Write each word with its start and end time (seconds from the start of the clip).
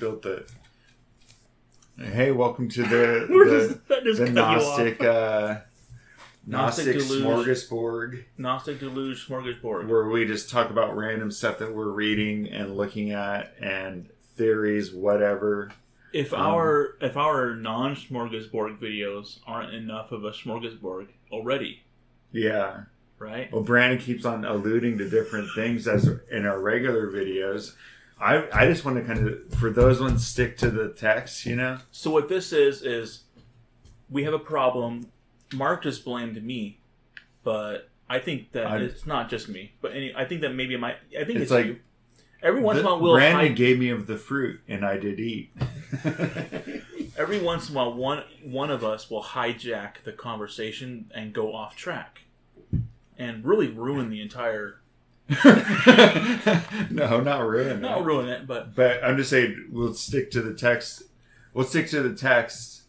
built 0.00 0.22
the. 0.22 0.44
Hey, 1.98 2.30
welcome 2.32 2.68
to 2.70 2.82
the 2.82 3.26
the, 3.88 4.00
does 4.02 4.18
just 4.18 4.18
the 4.18 4.26
cut 4.26 4.34
you 4.34 4.40
off? 4.40 4.78
Gnostic 4.78 5.02
uh, 5.04 5.58
Gnostic 6.46 6.86
Gnostic 6.86 6.98
deluge. 7.08 7.22
smorgasbord, 7.46 8.24
Gnostic 8.38 8.80
Deluge 8.80 9.28
Smorgasbord. 9.28 9.86
where 9.88 10.08
we 10.08 10.24
just 10.24 10.48
talk 10.50 10.70
about 10.70 10.96
random 10.96 11.30
stuff 11.30 11.58
that 11.58 11.74
we're 11.74 11.90
reading 11.90 12.48
and 12.48 12.76
looking 12.76 13.12
at 13.12 13.54
and 13.60 14.08
theories, 14.36 14.92
whatever. 14.92 15.70
If 16.12 16.32
Um, 16.32 16.40
our 16.40 16.96
if 17.02 17.16
our 17.18 17.54
non 17.54 17.94
smorgasbord 17.94 18.78
videos 18.80 19.38
aren't 19.46 19.74
enough 19.74 20.10
of 20.10 20.24
a 20.24 20.30
smorgasbord 20.32 21.08
already, 21.30 21.82
Yeah. 22.32 22.84
right? 23.18 23.52
Well, 23.52 23.62
Brandon 23.62 23.98
keeps 23.98 24.24
on 24.24 24.44
alluding 24.46 24.96
to 24.98 25.08
different 25.08 25.50
things 25.54 25.86
as 25.86 26.08
in 26.32 26.46
our 26.46 26.58
regular 26.58 27.08
videos. 27.12 27.74
I 28.20 28.46
I 28.52 28.66
just 28.66 28.84
want 28.84 28.98
to 28.98 29.02
kind 29.04 29.26
of 29.28 29.54
for 29.58 29.70
those 29.70 30.00
ones 30.00 30.26
stick 30.26 30.56
to 30.58 30.70
the 30.70 30.90
text, 30.90 31.46
you 31.46 31.56
know. 31.56 31.78
So 31.90 32.10
what 32.10 32.28
this 32.28 32.52
is 32.52 32.82
is 32.82 33.24
we 34.10 34.24
have 34.24 34.34
a 34.34 34.38
problem. 34.38 35.06
Mark 35.54 35.82
just 35.82 36.04
blamed 36.04 36.42
me, 36.44 36.80
but 37.42 37.88
I 38.08 38.18
think 38.18 38.52
that 38.52 38.66
I- 38.66 38.78
it's 38.78 39.06
not 39.06 39.30
just 39.30 39.48
me. 39.48 39.72
But 39.80 39.92
any, 39.92 40.14
I 40.14 40.24
think 40.24 40.42
that 40.42 40.54
maybe 40.54 40.76
my 40.76 40.92
I 41.18 41.24
think 41.24 41.30
It's 41.38 41.42
it's, 41.44 41.50
like- 41.50 41.66
you. 41.66 41.78
Every 42.42 42.62
once 42.62 42.78
in 42.78 42.86
a 42.86 42.88
while, 42.88 43.00
we'll 43.00 43.14
Brandon 43.16 43.48
hide, 43.48 43.56
gave 43.56 43.78
me 43.78 43.90
of 43.90 44.06
the 44.06 44.16
fruit, 44.16 44.60
and 44.66 44.82
I 44.82 44.96
did 44.96 45.20
eat. 45.20 45.52
every 47.16 47.38
once 47.38 47.68
in 47.68 47.74
a 47.74 47.78
while 47.78 47.92
one 47.92 48.22
one 48.42 48.70
of 48.70 48.82
us 48.82 49.10
will 49.10 49.22
hijack 49.22 50.02
the 50.04 50.12
conversation 50.12 51.10
and 51.14 51.32
go 51.34 51.54
off 51.54 51.76
track, 51.76 52.20
and 53.18 53.44
really 53.44 53.68
ruin 53.68 54.08
the 54.10 54.20
entire. 54.22 54.79
no, 56.90 57.20
not 57.20 57.46
ruin 57.46 57.68
it. 57.68 57.80
Not 57.80 58.00
it. 58.00 58.04
ruin 58.04 58.28
it, 58.28 58.46
but 58.46 58.74
But 58.74 59.02
I'm 59.04 59.16
just 59.16 59.30
saying 59.30 59.68
we'll 59.70 59.94
stick 59.94 60.30
to 60.32 60.42
the 60.42 60.54
text. 60.54 61.02
We'll 61.54 61.64
stick 61.66 61.88
to 61.90 62.02
the 62.02 62.14
text 62.14 62.82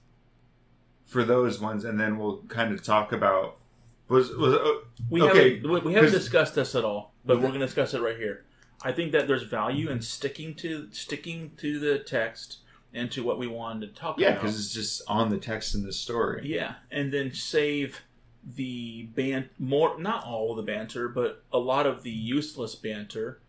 for 1.05 1.23
those 1.23 1.59
ones, 1.59 1.85
and 1.85 1.99
then 1.99 2.17
we'll 2.17 2.37
kind 2.43 2.73
of 2.73 2.83
talk 2.83 3.11
about 3.11 3.57
was 4.07 4.29
was 4.35 4.53
uh, 4.55 4.73
we 5.09 5.21
Okay, 5.21 5.55
haven't 5.55 5.71
we 5.71 5.79
we 5.81 5.93
haven't 5.93 6.11
'cause- 6.11 6.19
discussed 6.19 6.55
this 6.55 6.75
at 6.75 6.83
all. 6.85 7.13
But 7.23 7.37
we're 7.37 7.49
going 7.49 7.59
to 7.59 7.65
discuss 7.67 7.93
it 7.93 8.01
right 8.01 8.17
here. 8.17 8.45
I 8.83 8.91
think 8.91 9.11
that 9.11 9.27
there's 9.27 9.43
value 9.43 9.89
in 9.91 10.01
sticking 10.01 10.55
to 10.55 10.87
sticking 10.91 11.51
to 11.57 11.77
the 11.79 11.99
text 11.99 12.57
and 12.93 13.11
to 13.11 13.23
what 13.23 13.37
we 13.37 13.45
wanted 13.45 13.93
to 13.93 13.99
talk 14.01 14.17
about. 14.17 14.21
yeah, 14.21 14.29
about. 14.31 14.41
because 14.41 14.59
it's 14.59 14.73
just 14.73 15.03
on 15.07 15.29
the 15.29 15.37
text 15.37 15.75
in 15.75 15.83
the 15.83 15.93
story. 15.93 16.41
Yeah, 16.45 16.73
and 16.89 17.13
then 17.13 17.31
save 17.31 18.01
the 18.55 19.03
ban 19.15 19.49
more 19.59 19.99
not 19.99 20.25
all 20.25 20.51
of 20.51 20.57
the 20.57 20.63
banter, 20.63 21.07
but 21.07 21.43
a 21.53 21.59
lot 21.59 21.85
of 21.85 22.03
the 22.03 22.11
useless 22.11 22.75
banter. 22.75 23.39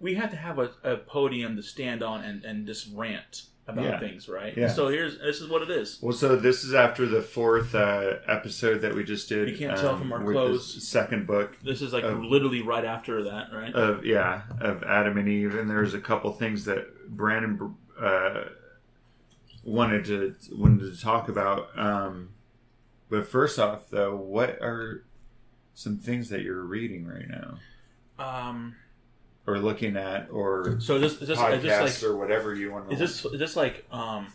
We 0.00 0.14
have 0.14 0.30
to 0.30 0.36
have 0.36 0.58
a, 0.58 0.70
a 0.84 0.96
podium 0.96 1.56
to 1.56 1.62
stand 1.62 2.02
on 2.02 2.22
and, 2.22 2.44
and 2.44 2.66
just 2.66 2.88
rant 2.94 3.44
about 3.66 3.84
Yeah. 3.84 3.98
things, 3.98 4.28
right? 4.28 4.56
Yeah. 4.56 4.68
So 4.68 4.88
here's 4.88 5.18
this 5.18 5.40
is 5.40 5.48
what 5.48 5.62
it 5.62 5.70
is. 5.70 5.98
Well, 6.00 6.12
so 6.12 6.36
this 6.36 6.62
is 6.64 6.72
after 6.74 7.04
the 7.06 7.20
fourth 7.20 7.74
uh, 7.74 8.14
episode 8.26 8.78
that 8.82 8.94
we 8.94 9.02
just 9.04 9.28
did. 9.28 9.42
um, 9.48 9.48
You 9.52 9.58
can't 9.58 9.76
tell 9.78 9.96
from 9.98 10.12
our 10.12 10.22
with 10.24 10.34
clothes. 10.34 10.88
second 10.88 11.26
book 11.26 11.56
This 11.64 11.82
is 11.82 11.92
like 11.92 12.04
Uh, 12.04 12.12
literally 12.12 12.62
right 12.62 12.84
after 12.84 13.24
that, 13.24 13.52
right? 13.52 13.74
of 13.74 14.04
yeah 14.04 14.42
of 14.60 14.82
Adam 14.84 15.18
and 15.18 15.28
Eve, 15.28 15.54
and 15.56 15.68
there's 15.68 15.94
a 15.94 16.00
couple 16.00 16.32
things 16.32 16.64
that 16.66 17.08
Brandon 17.08 17.74
uh, 18.00 18.44
wanted 19.64 20.04
to 20.06 20.34
wanted 20.52 20.94
to 20.94 21.00
talk 21.00 21.28
about. 21.28 21.76
Um, 21.78 22.30
but 23.10 23.26
first 23.26 23.58
off, 23.58 23.90
though, 23.90 24.14
what 24.16 24.50
are 24.62 25.04
some 25.74 25.98
things 25.98 26.28
that 26.30 26.42
you're 26.42 26.62
reading 26.62 27.06
right 27.06 27.28
now, 27.28 27.58
um. 28.18 28.74
or 29.46 29.58
looking 29.58 29.96
at, 29.96 30.28
or 30.30 30.78
So 30.80 30.98
this 30.98 31.20
is 31.20 31.28
this, 31.28 31.38
podcasts, 31.38 31.56
is 31.56 31.62
this 31.62 32.02
like 32.02 32.10
or 32.10 32.16
whatever 32.16 32.54
you 32.54 32.72
want 32.72 32.88
to? 32.88 32.94
is 32.94 32.98
this 32.98 33.24
is 33.24 33.38
this 33.38 33.56
like 33.56 33.86
um 33.92 34.32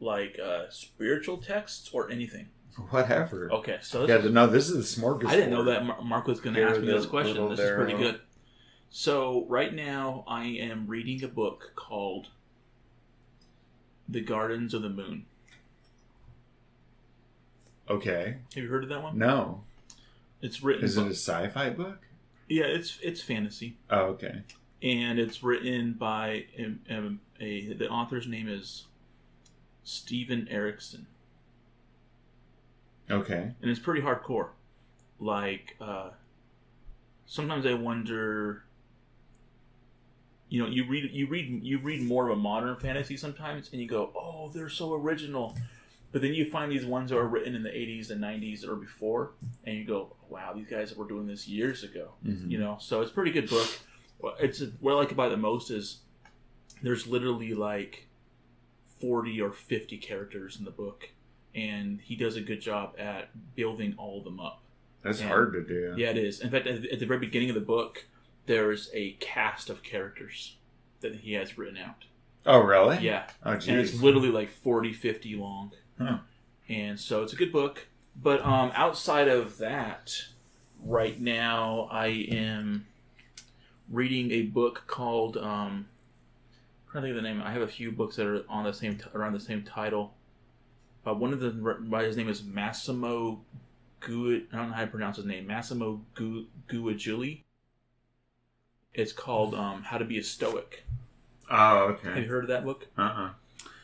like 0.00 0.38
uh 0.42 0.64
spiritual 0.70 1.38
texts 1.38 1.90
or 1.92 2.10
anything? 2.10 2.48
whatever? 2.90 3.50
Okay, 3.52 3.78
so 3.82 4.06
this 4.06 4.08
yeah, 4.08 4.26
is- 4.26 4.32
no, 4.32 4.46
this 4.46 4.70
is 4.70 4.94
the 4.94 5.00
smorgasbord. 5.02 5.26
I 5.26 5.36
didn't 5.36 5.50
know 5.50 5.64
that 5.64 5.84
Mar- 5.84 6.00
Mark 6.02 6.26
was 6.26 6.40
going 6.40 6.54
to 6.56 6.62
ask 6.62 6.80
me 6.80 6.86
this 6.86 7.04
question. 7.04 7.48
This 7.50 7.60
is 7.60 7.70
pretty 7.76 7.98
good. 7.98 8.20
So 8.88 9.44
right 9.48 9.74
now, 9.74 10.24
I 10.26 10.44
am 10.44 10.86
reading 10.86 11.22
a 11.22 11.28
book 11.28 11.72
called 11.76 12.28
"The 14.08 14.20
Gardens 14.20 14.72
of 14.74 14.82
the 14.82 14.88
Moon." 14.88 15.26
Okay, 17.90 18.36
Have 18.54 18.62
you 18.64 18.68
heard 18.70 18.84
of 18.84 18.88
that 18.90 19.02
one? 19.02 19.18
no, 19.18 19.62
It's 20.40 20.62
written. 20.62 20.84
is 20.84 20.96
it 20.96 21.06
a 21.06 21.10
sci-fi 21.10 21.70
book? 21.70 22.06
yeah, 22.48 22.64
it's 22.64 22.98
it's 23.02 23.20
fantasy, 23.20 23.76
Oh, 23.90 24.02
okay. 24.14 24.42
and 24.82 25.18
it's 25.18 25.42
written 25.42 25.94
by 25.94 26.46
um, 26.58 26.80
um, 26.88 27.20
a 27.40 27.72
the 27.72 27.88
author's 27.88 28.26
name 28.28 28.48
is 28.48 28.86
Steven 29.82 30.46
Erikson, 30.48 31.06
Okay. 33.10 33.52
and 33.60 33.70
it's 33.70 33.80
pretty 33.80 34.00
hardcore. 34.02 34.50
Like 35.18 35.76
uh, 35.80 36.10
sometimes 37.26 37.66
I 37.66 37.74
wonder. 37.74 38.64
You 40.48 40.62
know, 40.62 40.68
you 40.68 40.84
read 40.88 41.10
you 41.12 41.26
read 41.28 41.60
you 41.64 41.78
read 41.78 42.02
more 42.02 42.28
of 42.28 42.36
a 42.38 42.40
modern 42.40 42.74
fantasy 42.76 43.16
sometimes, 43.16 43.68
and 43.72 43.80
you 43.80 43.86
go, 43.88 44.10
"Oh, 44.16 44.48
they're 44.52 44.68
so 44.68 44.94
original," 44.94 45.56
but 46.12 46.22
then 46.22 46.34
you 46.34 46.44
find 46.50 46.70
these 46.72 46.84
ones 46.86 47.10
that 47.10 47.16
were 47.16 47.28
written 47.28 47.54
in 47.54 47.62
the 47.62 47.70
'80s 47.70 48.10
and 48.10 48.20
'90s 48.20 48.66
or 48.66 48.76
before, 48.76 49.32
and 49.64 49.76
you 49.76 49.84
go, 49.84 50.16
"Wow, 50.28 50.52
these 50.54 50.66
guys 50.66 50.94
were 50.94 51.06
doing 51.06 51.26
this 51.26 51.46
years 51.48 51.82
ago." 51.84 52.12
Mhm. 52.24 52.50
You 52.50 52.58
know, 52.58 52.78
so 52.80 53.00
it's 53.02 53.10
a 53.10 53.14
pretty 53.14 53.30
good 53.32 53.48
book. 53.48 53.68
It's 54.40 54.60
what 54.80 54.92
I 54.92 54.96
like 54.96 55.12
about 55.12 55.28
it 55.28 55.30
the 55.30 55.36
most 55.38 55.70
is 55.70 56.00
there's 56.82 57.06
literally 57.06 57.54
like 57.54 58.06
forty 59.00 59.40
or 59.40 59.52
fifty 59.52 59.96
characters 59.96 60.58
in 60.58 60.64
the 60.64 60.70
book, 60.70 61.10
and 61.54 62.00
he 62.00 62.16
does 62.16 62.36
a 62.36 62.40
good 62.40 62.60
job 62.60 62.94
at 62.98 63.30
building 63.54 63.94
all 63.96 64.18
of 64.18 64.24
them 64.24 64.40
up. 64.40 64.62
That's 65.02 65.20
Yeah. 65.20 65.28
hard 65.28 65.52
to 65.54 65.62
do. 65.62 65.94
Yeah, 65.96 66.10
it 66.10 66.18
is. 66.18 66.40
In 66.40 66.50
fact, 66.50 66.66
at 66.66 66.84
at 66.86 66.98
the 66.98 67.06
very 67.06 67.20
beginning 67.20 67.48
of 67.48 67.54
the 67.54 67.60
book, 67.62 68.06
there's 68.46 68.90
a 68.92 69.12
cast 69.20 69.70
of 69.70 69.82
characters 69.82 70.56
that 71.00 71.16
he 71.16 71.32
has 71.34 71.56
written 71.56 71.78
out. 71.78 72.04
Oh, 72.46 72.58
really? 72.58 72.98
Yeah, 72.98 73.28
Oh, 73.44 73.52
and 73.52 73.62
it's 73.80 74.00
literally 74.02 74.30
like 74.30 74.50
40, 74.50 74.92
50 74.92 75.34
long. 75.36 75.72
Huh. 76.00 76.18
And 76.68 76.98
so 76.98 77.22
it's 77.22 77.32
a 77.32 77.36
good 77.36 77.52
book. 77.52 77.86
But 78.20 78.44
um, 78.44 78.72
outside 78.74 79.28
of 79.28 79.58
that, 79.58 80.14
right 80.84 81.20
now 81.20 81.88
I 81.90 82.06
am 82.06 82.86
reading 83.90 84.30
a 84.30 84.42
book 84.42 84.84
called. 84.86 85.36
Um, 85.36 85.86
I'm 86.86 86.92
trying 86.92 87.02
to 87.02 87.08
think 87.08 87.16
of 87.18 87.22
the 87.22 87.28
name. 87.28 87.42
I 87.42 87.52
have 87.52 87.62
a 87.62 87.68
few 87.68 87.92
books 87.92 88.16
that 88.16 88.26
are 88.26 88.44
on 88.48 88.64
the 88.64 88.72
same 88.72 88.96
t- 88.96 89.04
around 89.14 89.32
the 89.32 89.40
same 89.40 89.62
title. 89.62 90.14
Uh, 91.06 91.14
one 91.14 91.32
of 91.32 91.40
them 91.40 91.88
by 91.88 92.04
his 92.04 92.16
name 92.16 92.28
is 92.28 92.42
Massimo 92.42 93.40
Gu. 94.00 94.42
I 94.52 94.56
don't 94.56 94.68
know 94.68 94.74
how 94.74 94.82
to 94.82 94.90
pronounce 94.90 95.16
his 95.16 95.26
name. 95.26 95.46
Massimo 95.46 96.02
Gu 96.14 96.46
Guajuli. 96.68 97.42
It's 98.92 99.12
called 99.12 99.54
um, 99.54 99.84
How 99.84 99.98
to 99.98 100.04
Be 100.04 100.18
a 100.18 100.22
Stoic. 100.22 100.84
Oh, 101.48 101.78
okay. 101.92 102.08
Have 102.08 102.18
you 102.24 102.28
heard 102.28 102.44
of 102.44 102.48
that 102.48 102.64
book? 102.64 102.88
Uh 102.98 103.02
uh 103.02 103.30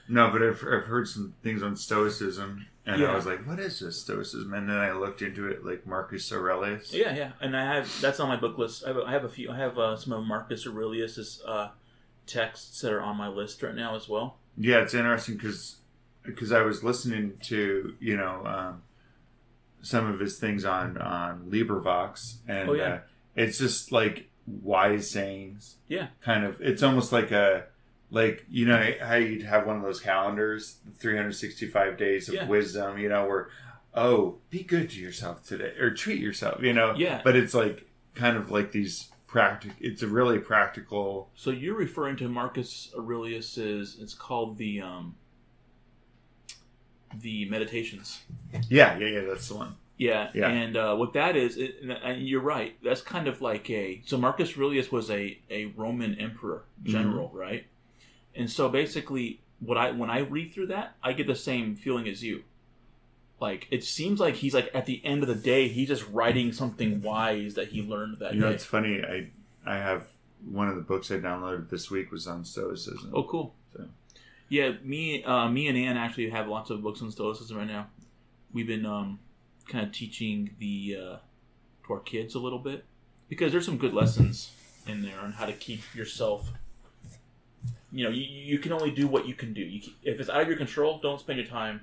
No, 0.09 0.31
but 0.31 0.43
I've, 0.43 0.63
I've 0.63 0.87
heard 0.87 1.09
some 1.09 1.35
things 1.43 1.63
on 1.63 1.77
Stoicism, 1.77 2.67
and 2.87 3.01
Yeah. 3.01 3.09
I 3.13 3.17
was 3.17 3.27
like, 3.27 3.47
what 3.47 3.59
is 3.59 3.81
this 3.81 4.01
Stoicism? 4.01 4.55
And 4.55 4.69
then 4.69 4.77
I 4.77 4.93
looked 4.93 5.21
into 5.23 5.49
it, 5.49 5.65
like 5.65 5.87
Marcus 5.87 6.31
Aurelius. 6.33 6.93
Yeah, 6.93 7.15
yeah, 7.15 7.33
and 7.41 7.57
I 7.57 7.75
have 7.75 8.01
that's 8.01 8.21
on 8.21 8.29
my 8.29 8.37
book 8.37 8.57
list. 8.59 8.85
I 8.85 8.89
have, 8.89 8.99
I 8.99 9.11
have 9.13 9.25
a 9.25 9.29
few. 9.29 9.51
I 9.51 9.57
have 9.57 9.79
uh, 9.79 9.97
some 9.97 10.13
of 10.13 10.25
Marcus 10.25 10.67
Aurelius's 10.67 11.43
uh, 11.47 11.71
texts 12.27 12.81
that 12.83 12.93
are 12.93 13.01
on 13.03 13.17
my 13.17 13.29
list 13.29 13.63
right 13.63 13.75
now 13.75 13.97
as 13.97 14.09
well. 14.09 14.37
Yeah, 14.57 14.79
it's 14.79 14.95
interesting 14.95 15.35
because 15.37 15.77
because 16.25 16.51
I 16.53 16.63
was 16.63 16.83
listening 16.85 17.35
to 17.45 17.95
you 18.01 18.17
know 18.17 18.45
um, 18.47 18.83
some 19.83 20.07
of 20.07 20.21
his 20.21 20.39
things 20.39 20.65
on 20.65 20.97
on 20.99 21.51
LibriVox, 21.51 22.37
and 22.49 22.71
Oh, 22.71 22.73
yeah. 22.75 22.85
uh, 22.95 22.99
it's 23.35 23.59
just 23.59 23.91
like 23.93 24.29
wise 24.47 25.11
sayings. 25.11 25.77
Yeah. 25.89 26.09
kind 26.21 26.45
of. 26.45 26.61
It's 26.61 26.83
almost 26.83 27.11
like 27.13 27.33
a 27.33 27.65
like 28.11 28.45
you 28.51 28.67
know 28.67 28.93
how 29.03 29.17
you'd 29.17 29.43
have 29.43 29.67
one 29.67 29.77
of 29.77 29.83
those 29.83 30.01
calendars, 30.01 30.77
three 30.99 31.17
hundred 31.17 31.33
sixty 31.33 31.67
five 31.67 31.97
days 31.97 32.29
of 32.29 32.35
Yeah. 32.37 32.47
wisdom. 32.47 32.99
You 32.99 33.09
know 33.09 33.27
where 33.27 33.49
oh, 33.95 34.37
be 34.51 34.63
good 34.63 34.91
to 34.91 35.01
yourself 35.01 35.43
today 35.43 35.73
or 35.81 35.91
treat 35.91 36.21
yourself. 36.21 36.63
You 36.63 36.73
know, 36.75 36.95
Yeah. 36.97 37.23
But 37.25 37.35
it's 37.35 37.55
like 37.55 37.87
kind 38.15 38.37
of 38.37 38.51
like 38.51 38.71
these 38.73 39.09
practical 39.27 39.75
It's 39.81 40.03
a 40.03 40.07
really 40.07 40.39
practical. 40.39 41.31
So 41.35 41.51
you're 41.51 41.75
referring 41.75 42.17
to 42.19 42.29
Marcus 42.29 42.93
Aurelius's? 42.97 43.97
It's 44.01 44.15
called 44.15 44.59
the 44.59 44.81
um, 44.83 45.17
the 47.21 47.49
Meditations. 47.49 48.21
Yeah, 48.69 48.99
yeah, 48.99 49.07
yeah. 49.07 49.21
That's 49.27 49.49
the 49.49 49.55
one. 49.57 49.77
Yeah, 49.99 50.29
Yeah. 50.35 50.49
and 50.51 50.77
uh, 50.77 50.95
what 50.97 51.15
that 51.15 51.37
is, 51.37 51.57
it, 51.57 51.77
and- 51.81 51.93
and 51.93 52.29
you're 52.29 52.43
right. 52.43 52.77
That's 52.85 53.01
kind 53.01 53.27
of 53.29 53.41
like 53.41 53.71
a 53.71 54.03
so 54.05 54.19
Marcus 54.19 54.57
Aurelius 54.57 54.93
was 54.93 55.11
a 55.11 55.39
a 55.51 55.67
Roman 55.77 56.17
emperor 56.17 56.65
general, 56.83 57.31
right? 57.33 57.67
And 58.37 58.51
so 58.51 58.69
basically, 58.69 59.41
what 59.61 59.79
I 59.79 59.91
when 59.93 60.11
I 60.11 60.19
read 60.21 60.53
through 60.53 60.69
that, 60.69 60.97
I 61.03 61.13
get 61.13 61.27
the 61.27 61.35
same 61.35 61.77
feeling 61.77 62.07
as 62.09 62.23
you. 62.23 62.43
Like 63.41 63.67
it 63.71 63.85
seems 63.85 64.19
like 64.21 64.35
he's 64.37 64.55
like 64.55 64.71
at 64.75 64.87
the 64.87 65.01
end 65.05 65.23
of 65.23 65.29
the 65.29 65.35
day, 65.35 65.69
he's 65.69 65.89
just 65.89 66.07
writing 66.09 66.53
something 66.53 67.03
wise 67.03 67.55
that 67.55 67.69
he 67.69 67.83
learned 67.83 68.19
that 68.21 68.35
You 68.35 68.41
know, 68.41 68.49
day. 68.49 68.55
it's 68.55 68.65
funny. 68.65 69.03
I 69.03 69.31
I 69.67 69.77
have 69.79 70.07
one 70.45 70.69
of 70.69 70.77
the 70.77 70.83
books 70.83 71.11
I 71.11 71.17
downloaded 71.17 71.71
this 71.71 71.91
week 71.91 72.11
was 72.13 72.27
on 72.27 72.45
Stoicism. 72.45 73.11
Oh, 73.15 73.25
cool. 73.25 73.55
So. 73.75 73.85
Yeah, 74.49 74.73
me, 74.85 75.25
uh, 75.25 75.49
me 75.49 75.67
and 75.67 75.77
Ann 75.77 75.97
actually 75.97 76.31
have 76.31 76.47
lots 76.47 76.71
of 76.71 76.83
books 76.83 77.03
on 77.03 77.11
Stoicism 77.11 77.57
right 77.57 77.67
now. 77.67 77.89
We've 78.53 78.67
been 78.67 78.87
um, 78.87 79.19
kind 79.69 79.85
of 79.85 79.93
teaching 79.93 80.51
the 80.61 80.97
uh, 81.01 81.17
to 81.87 81.93
our 81.93 81.99
kids 82.01 82.35
a 82.37 82.39
little 82.39 82.61
bit 82.61 82.85
because 83.29 83.51
there's 83.51 83.67
some 83.67 83.77
good 83.77 83.93
lessons 83.93 84.53
in 84.87 85.03
there 85.03 85.19
on 85.19 85.33
how 85.33 85.47
to 85.47 85.53
keep 85.53 85.81
yourself. 85.95 86.53
You 87.97 88.05
know, 88.05 88.11
you, 88.11 88.23
you 88.25 88.59
can 88.59 88.73
only 88.73 88.91
do 88.91 89.07
what 89.07 89.27
you 89.27 89.35
can 89.35 89.53
do. 89.55 89.63
You 89.63 89.81
can, 89.81 89.93
if 90.03 90.21
it's 90.21 90.29
out 90.29 90.43
of 90.43 90.49
your 90.49 90.57
control, 90.59 90.99
don't 91.03 91.19
spend 91.19 91.39
your 91.39 91.49
time. 91.49 91.81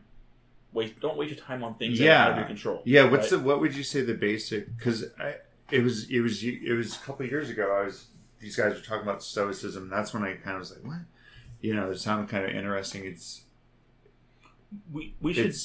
Waste 0.71 0.99
don't 0.99 1.17
waste 1.17 1.35
your 1.35 1.43
time 1.43 1.63
on 1.63 1.75
things 1.75 1.99
that 1.99 2.07
are 2.07 2.11
out 2.11 2.29
of 2.31 2.35
Yeah. 2.35 2.39
your 2.41 2.47
control. 2.47 2.81
Yeah, 2.85 3.03
what's 3.09 3.31
right? 3.31 3.39
the 3.41 3.47
what 3.47 3.59
would 3.61 3.75
you 3.75 3.83
say 3.83 4.01
the 4.01 4.13
basic? 4.13 4.75
Because 4.77 5.05
I 5.19 5.35
it 5.71 5.81
was 5.83 6.09
it 6.09 6.21
was 6.21 6.43
it 6.43 6.73
was 6.75 6.95
a 6.95 6.99
couple 6.99 7.25
of 7.25 7.31
years 7.31 7.49
ago. 7.49 7.75
I 7.79 7.85
was 7.85 8.07
these 8.39 8.55
guys 8.55 8.73
were 8.75 8.81
talking 8.81 9.03
about 9.03 9.23
stoicism. 9.23 9.89
That's 9.89 10.13
when 10.13 10.23
I 10.23 10.33
kind 10.33 10.55
of 10.55 10.59
was 10.59 10.71
like, 10.71 10.83
what? 10.85 10.99
You 11.61 11.73
know, 11.75 11.91
it 11.91 11.99
sounded 11.99 12.29
kind 12.29 12.45
of 12.45 12.51
interesting. 12.51 13.05
It's 13.05 13.43
we 14.91 15.15
we 15.21 15.33
should 15.33 15.55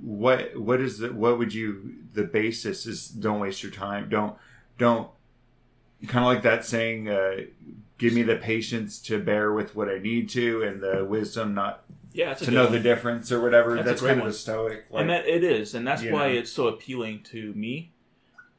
what 0.00 0.56
what 0.56 0.80
is 0.80 0.98
the 0.98 1.12
what 1.12 1.38
would 1.38 1.54
you 1.54 1.94
the 2.14 2.24
basis 2.24 2.86
is 2.86 3.08
don't 3.08 3.40
waste 3.40 3.62
your 3.62 3.72
time. 3.72 4.08
Don't 4.08 4.36
don't 4.78 5.10
kind 6.06 6.24
of 6.24 6.32
like 6.32 6.42
that 6.42 6.64
saying. 6.64 7.08
Uh, 7.08 7.36
Give 7.98 8.12
me 8.12 8.22
the 8.22 8.36
patience 8.36 9.00
to 9.02 9.18
bear 9.18 9.52
with 9.52 9.74
what 9.74 9.88
I 9.88 9.98
need 9.98 10.28
to, 10.28 10.62
and 10.62 10.80
the 10.80 11.04
wisdom 11.04 11.52
not 11.52 11.82
yeah 12.12 12.32
to 12.34 12.48
know 12.52 12.62
one. 12.64 12.72
the 12.72 12.78
difference 12.78 13.32
or 13.32 13.40
whatever. 13.40 13.74
That's 13.74 13.86
That's, 13.88 14.00
kind 14.02 14.20
one. 14.20 14.28
of 14.28 14.34
a 14.34 14.36
stoic. 14.36 14.84
Like, 14.88 15.00
and 15.00 15.10
that 15.10 15.26
it 15.26 15.42
is, 15.42 15.74
and 15.74 15.84
that's 15.84 16.04
why 16.04 16.28
know. 16.32 16.38
it's 16.38 16.52
so 16.52 16.68
appealing 16.68 17.24
to 17.32 17.52
me, 17.54 17.90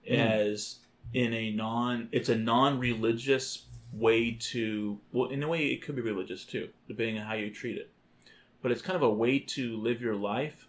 Mm. 0.05 0.17
as 0.29 0.79
in 1.13 1.33
a 1.33 1.51
non, 1.51 2.09
it's 2.11 2.27
a 2.27 2.35
non-religious 2.35 3.63
way 3.93 4.31
to, 4.51 4.99
well, 5.13 5.29
in 5.29 5.41
a 5.41 5.47
way 5.47 5.67
it 5.67 5.81
could 5.83 5.95
be 5.95 6.01
religious 6.01 6.43
too, 6.43 6.67
depending 6.89 7.17
on 7.17 7.25
how 7.25 7.33
you 7.35 7.49
treat 7.49 7.77
it, 7.77 7.89
but 8.61 8.73
it's 8.73 8.81
kind 8.81 8.97
of 8.97 9.03
a 9.03 9.09
way 9.09 9.39
to 9.39 9.77
live 9.77 10.01
your 10.01 10.15
life 10.15 10.67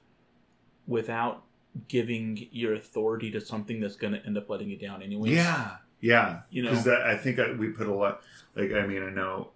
without 0.86 1.42
giving 1.88 2.48
your 2.52 2.74
authority 2.74 3.30
to 3.32 3.40
something 3.40 3.80
that's 3.80 3.96
going 3.96 4.12
to 4.12 4.24
end 4.24 4.38
up 4.38 4.48
letting 4.48 4.68
you 4.70 4.76
down 4.76 5.02
anyway. 5.02 5.30
Yeah, 5.30 5.76
yeah. 6.00 6.40
You 6.50 6.62
know. 6.64 6.70
because 6.70 6.88
I 6.88 7.16
think 7.16 7.38
I, 7.38 7.52
we 7.52 7.68
put 7.68 7.86
a 7.86 7.94
lot. 7.94 8.22
Like, 8.54 8.72
I 8.72 8.86
mean, 8.86 9.02
I 9.02 9.10
know 9.10 9.50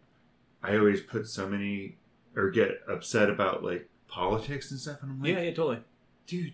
I 0.62 0.76
always 0.76 1.00
put 1.00 1.26
so 1.26 1.48
many 1.48 1.96
or 2.36 2.50
get 2.50 2.80
upset 2.88 3.30
about 3.30 3.62
like 3.64 3.88
politics 4.08 4.70
and 4.70 4.78
stuff, 4.80 4.98
and 5.02 5.10
I'm 5.12 5.20
like, 5.20 5.30
yeah, 5.32 5.40
yeah, 5.40 5.50
totally. 5.50 5.78
dude, 6.26 6.52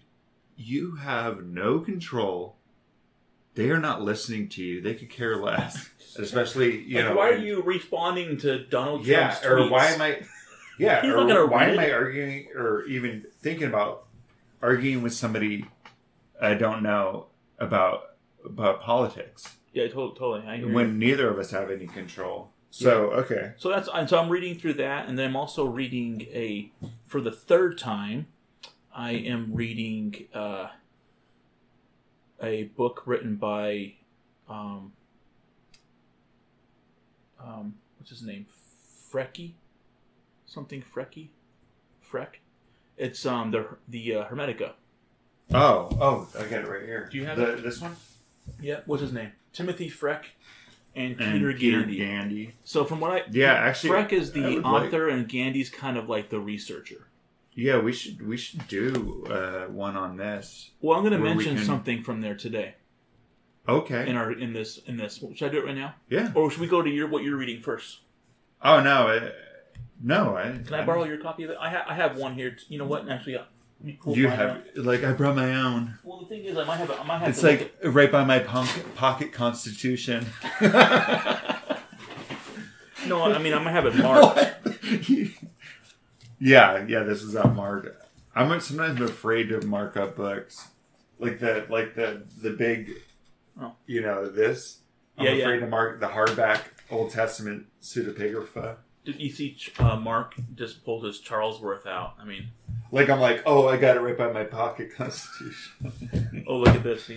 you 0.57 0.97
have 0.97 1.45
no 1.45 1.81
control. 1.81 2.57
They 3.55 3.71
are 3.71 3.81
not 3.81 4.01
listening 4.03 4.49
to 4.51 4.63
you. 4.63 4.81
They 4.81 4.95
could 4.95 5.11
care 5.11 5.37
less. 5.37 5.91
Especially, 6.19 6.83
you 6.83 6.97
Like, 6.97 7.05
know, 7.07 7.17
why 7.17 7.31
are 7.31 7.37
you 7.37 7.63
responding 7.63 8.37
to 8.39 8.65
Donald 8.65 9.05
Yeah, 9.07 9.29
Trump's 9.35 9.45
or 9.47 9.57
tweets? 9.59 9.71
why 9.71 9.87
am 9.89 10.03
I? 10.03 10.23
Yeah, 10.79 11.03
He's 11.03 11.13
or 11.13 11.47
why 11.47 11.67
am 11.67 11.79
I 11.79 11.91
arguing 11.93 12.49
or 12.57 12.85
even 12.85 13.27
thinking 13.43 13.67
about 13.67 14.07
arguing 14.63 15.03
with 15.03 15.13
somebody 15.13 15.67
I 16.41 16.55
don't 16.55 16.83
know 16.83 17.27
about 17.59 18.13
about 18.47 18.81
politics? 18.81 19.57
Yeah, 19.72 19.87
totally. 19.88 20.19
totally. 20.19 20.46
I 20.46 20.56
hear 20.56 20.69
you. 20.69 20.75
when 20.75 20.99
neither 20.99 21.28
of 21.28 21.38
us 21.38 21.50
have 21.52 21.70
any 21.70 21.87
control. 21.87 22.50
So 22.70 23.11
okay, 23.11 23.52
So 23.56 23.69
that's 23.69 23.88
and 23.93 24.08
so 24.08 24.19
I'm 24.19 24.28
reading 24.28 24.56
through 24.56 24.75
that, 24.75 25.08
and 25.08 25.19
then 25.19 25.31
I'm 25.31 25.37
also 25.37 25.67
reading 25.67 26.22
a 26.32 26.70
for 27.05 27.20
the 27.20 27.32
third 27.32 27.78
time. 27.78 28.28
I 28.94 29.12
am 29.12 29.55
reading 29.55 30.26
uh, 30.32 30.69
a 32.40 32.64
book 32.64 33.02
written 33.06 33.37
by 33.37 33.94
um, 34.49 34.93
um, 37.40 37.75
what's 37.99 38.11
his 38.11 38.22
name, 38.22 38.46
Frecky, 39.12 39.52
something 40.46 40.82
Frecky, 40.82 41.28
Freck. 42.08 42.38
It's 42.96 43.26
um 43.26 43.50
the 43.50 43.67
the 43.88 44.14
uh, 44.14 44.25
Hermetica. 44.26 44.72
oh 45.52 45.88
oh, 46.00 46.28
I 46.38 46.43
got 46.44 46.61
it 46.61 46.69
right 46.69 46.84
here. 46.84 47.08
Do 47.11 47.19
you 47.19 47.26
have 47.26 47.37
the, 47.37 47.46
this 47.56 47.81
one? 47.81 47.96
Yeah, 48.61 48.81
what's 48.87 49.02
his 49.02 49.12
name? 49.12 49.32
Timothy 49.52 49.91
Freck 49.91 50.25
and 50.94 51.20
And 51.20 51.32
Peter 51.35 51.52
Gandy. 51.52 51.97
Gandy. 51.99 52.55
So 52.64 52.85
from 52.85 53.00
what 53.00 53.11
I 53.12 53.23
Yeah, 53.31 53.52
actually, 53.52 53.91
Freck 53.91 54.12
is 54.12 54.32
the 54.32 54.43
would 54.43 54.64
like- 54.64 54.85
author, 54.87 55.08
and 55.08 55.29
Gandy's 55.29 55.70
kind 55.70 55.97
of 55.97 56.08
like 56.08 56.31
the 56.31 56.41
researcher. 56.41 57.06
Yeah, 57.55 57.79
we 57.79 57.93
should 57.93 58.26
we 58.26 58.37
should 58.37 58.67
do 58.69 59.26
uh, 59.29 59.70
one 59.73 59.97
on 59.97 60.17
this. 60.17 60.70
Well, 60.81 60.97
I'm 60.97 61.02
going 61.05 61.12
to 61.12 61.19
mention 61.19 61.56
can- 61.56 61.64
something 61.64 62.02
from 62.02 62.20
there 62.20 62.35
today 62.37 62.76
Okay. 63.69 64.08
in 64.08 64.17
our 64.17 64.32
in 64.32 64.52
this 64.52 64.79
in 64.79 64.97
this. 64.97 65.23
Should 65.35 65.49
I 65.49 65.53
do 65.53 65.58
it 65.58 65.64
right 65.67 65.75
now, 65.76 65.94
yeah. 66.08 66.31
or 66.35 66.50
should 66.50 66.61
we 66.61 66.67
go 66.69 66.81
to 66.81 66.88
your 66.91 67.08
what 67.08 67.23
you're 67.25 67.37
reading 67.37 67.61
first? 67.61 68.00
Oh 68.62 68.81
no, 68.82 69.08
uh, 69.08 69.31
no. 70.03 70.37
I, 70.37 70.58
Can 70.64 70.75
I 70.75 70.85
borrow 70.85 71.05
your 71.05 71.19
copy 71.19 71.43
of 71.44 71.50
it? 71.50 71.56
I, 71.61 71.70
ha- 71.70 71.85
I 71.88 71.94
have 71.94 72.17
one 72.17 72.35
here. 72.35 72.56
You 72.69 72.79
know 72.79 72.87
what? 72.87 73.08
Actually, 73.08 73.38
pull 74.00 74.17
You 74.17 74.29
have 74.29 74.50
out. 74.50 74.62
like 74.77 75.05
I 75.05 75.12
brought 75.12 75.37
my 75.37 75.55
own. 75.55 75.99
Well, 76.05 76.21
the 76.21 76.27
thing 76.27 76.44
is, 76.44 76.56
I 76.56 76.65
might 76.65 76.77
have. 76.77 76.91
A, 76.91 77.00
I 77.00 77.05
might 77.05 77.19
have. 77.19 77.29
It's 77.29 77.43
like 77.43 77.75
right 77.85 78.11
by 78.12 78.25
my 78.25 78.38
pocket, 78.38 78.94
pocket 78.94 79.32
constitution. 79.32 80.27
no, 80.61 80.71
I 83.23 83.38
mean 83.38 83.55
I 83.55 83.59
might 83.62 83.73
have 83.73 83.87
it 83.87 83.97
marked. 83.97 84.38
yeah, 86.41 86.85
yeah. 86.87 87.03
This 87.03 87.23
is 87.23 87.35
not 87.35 87.55
marked. 87.55 87.88
I'm 88.35 88.61
sometimes 88.61 89.00
afraid 89.00 89.49
to 89.49 89.61
mark 89.67 89.97
up 89.97 90.17
books, 90.17 90.69
like 91.19 91.38
the 91.41 91.67
like 91.69 91.94
the 91.94 92.23
the 92.43 92.50
big, 92.50 92.93
Oh. 93.61 93.73
you 93.87 94.00
know, 94.03 94.27
this. 94.29 94.79
I'm 95.19 95.27
Yeah, 95.27 95.32
yeah. 95.32 95.44
afraid 95.44 95.61
to 95.61 95.67
mark 95.67 96.00
the 96.00 96.06
hardback 96.09 96.61
Old 96.91 97.11
Testament 97.11 97.67
pseudepigrapha. 97.82 98.77
Did 99.05 99.21
you 99.21 99.31
see 99.31 99.56
uh, 99.79 99.97
Mark 99.97 100.35
just 100.55 100.85
pulled 100.85 101.05
his 101.05 101.21
Charlesworth 101.21 101.87
out? 101.87 102.15
I 102.21 102.25
mean, 102.25 102.49
Like 102.93 103.09
I'm 103.09 103.21
like, 103.21 103.43
oh, 103.47 103.69
I 103.69 103.77
got 103.77 103.97
it 103.97 104.01
right 104.01 104.17
by 104.19 104.33
my 104.33 104.45
pocket 104.45 104.95
constitution. 104.97 106.45
oh 106.47 106.57
look 106.57 106.75
at 106.75 106.83
this. 106.83 107.11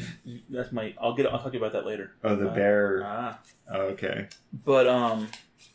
That's 0.49 0.71
my. 0.71 0.93
I'll 1.01 1.13
get. 1.15 1.25
I'll 1.25 1.39
talk 1.39 1.51
to 1.51 1.57
you 1.57 1.63
about 1.63 1.73
that 1.73 1.85
later. 1.87 2.11
oh, 2.23 2.35
the 2.35 2.49
Uh, 2.49 2.53
bear. 2.55 3.01
Ah, 3.05 3.39
Oh, 3.71 3.81
okay. 3.93 4.27
but 4.65 4.87
um, 4.87 5.29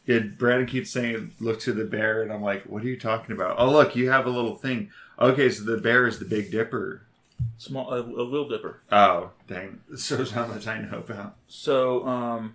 Yeah, 0.07 0.21
Brandon 0.21 0.67
keeps 0.67 0.91
saying, 0.91 1.33
"Look 1.41 1.59
to 1.61 1.73
the 1.73 1.85
bear," 1.85 2.23
and 2.23 2.33
I'm 2.33 2.43
like, 2.43 2.65
"What 2.65 2.83
are 2.83 2.87
you 2.89 2.99
talking 2.99 3.35
about?" 3.35 3.57
Oh, 3.59 3.71
look, 3.71 3.97
you 3.97 4.11
have 4.11 4.27
a 4.27 4.31
little 4.31 4.55
thing. 4.55 4.91
Okay, 5.19 5.51
so 5.51 5.65
the 5.65 5.79
bear 5.79 6.07
is 6.07 6.19
the 6.21 6.25
Big 6.27 6.51
Dipper. 6.53 7.03
small 7.57 7.93
a, 7.93 8.01
a 8.01 8.23
little 8.23 8.49
dipper. 8.49 8.81
Oh, 8.93 9.31
dang! 9.49 9.81
So 9.97 10.25
how 10.27 10.47
much 10.47 10.67
I 10.69 10.79
know 10.81 10.99
about. 10.99 11.35
So 11.49 12.07
um, 12.07 12.55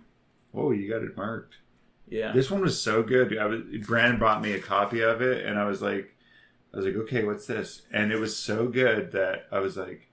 Whoa, 0.52 0.70
you 0.70 0.88
got 0.88 1.02
it 1.02 1.16
marked. 1.16 1.56
yeah. 2.08 2.32
This 2.32 2.50
one 2.50 2.60
was 2.62 2.80
so 2.80 3.02
good. 3.02 3.36
I 3.36 3.44
was 3.46 3.60
Brandon 3.86 4.18
brought 4.18 4.40
me 4.40 4.52
a 4.52 4.60
copy 4.60 5.00
of 5.02 5.20
it, 5.20 5.44
and 5.44 5.58
I 5.58 5.64
was 5.66 5.82
like, 5.82 6.13
I 6.74 6.76
was 6.76 6.86
like, 6.86 6.96
okay, 6.96 7.24
what's 7.24 7.46
this? 7.46 7.82
And 7.92 8.10
it 8.12 8.18
was 8.18 8.36
so 8.36 8.66
good 8.68 9.12
that 9.12 9.46
I 9.52 9.60
was 9.60 9.76
like, 9.76 10.08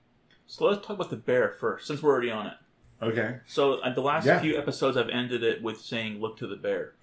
So 0.48 0.65
let's 0.65 0.86
talk 0.86 0.96
about 0.98 1.10
the 1.10 1.15
bear 1.18 1.50
first, 1.60 1.88
since 1.88 2.01
we're 2.03 2.12
already 2.12 2.30
on 2.32 2.48
it. 2.48 2.53
okay. 3.01 3.39
So 3.48 3.84
at 3.84 3.96
the 3.96 4.01
last 4.01 4.25
Yeah. 4.25 4.39
few 4.39 4.58
episodes, 4.58 4.96
I've 4.98 5.10
ended 5.10 5.44
it 5.44 5.62
with 5.63 5.82
saying 5.82 6.20
"Look 6.22 6.38
to 6.38 6.48
the 6.48 6.56
bear," 6.56 6.94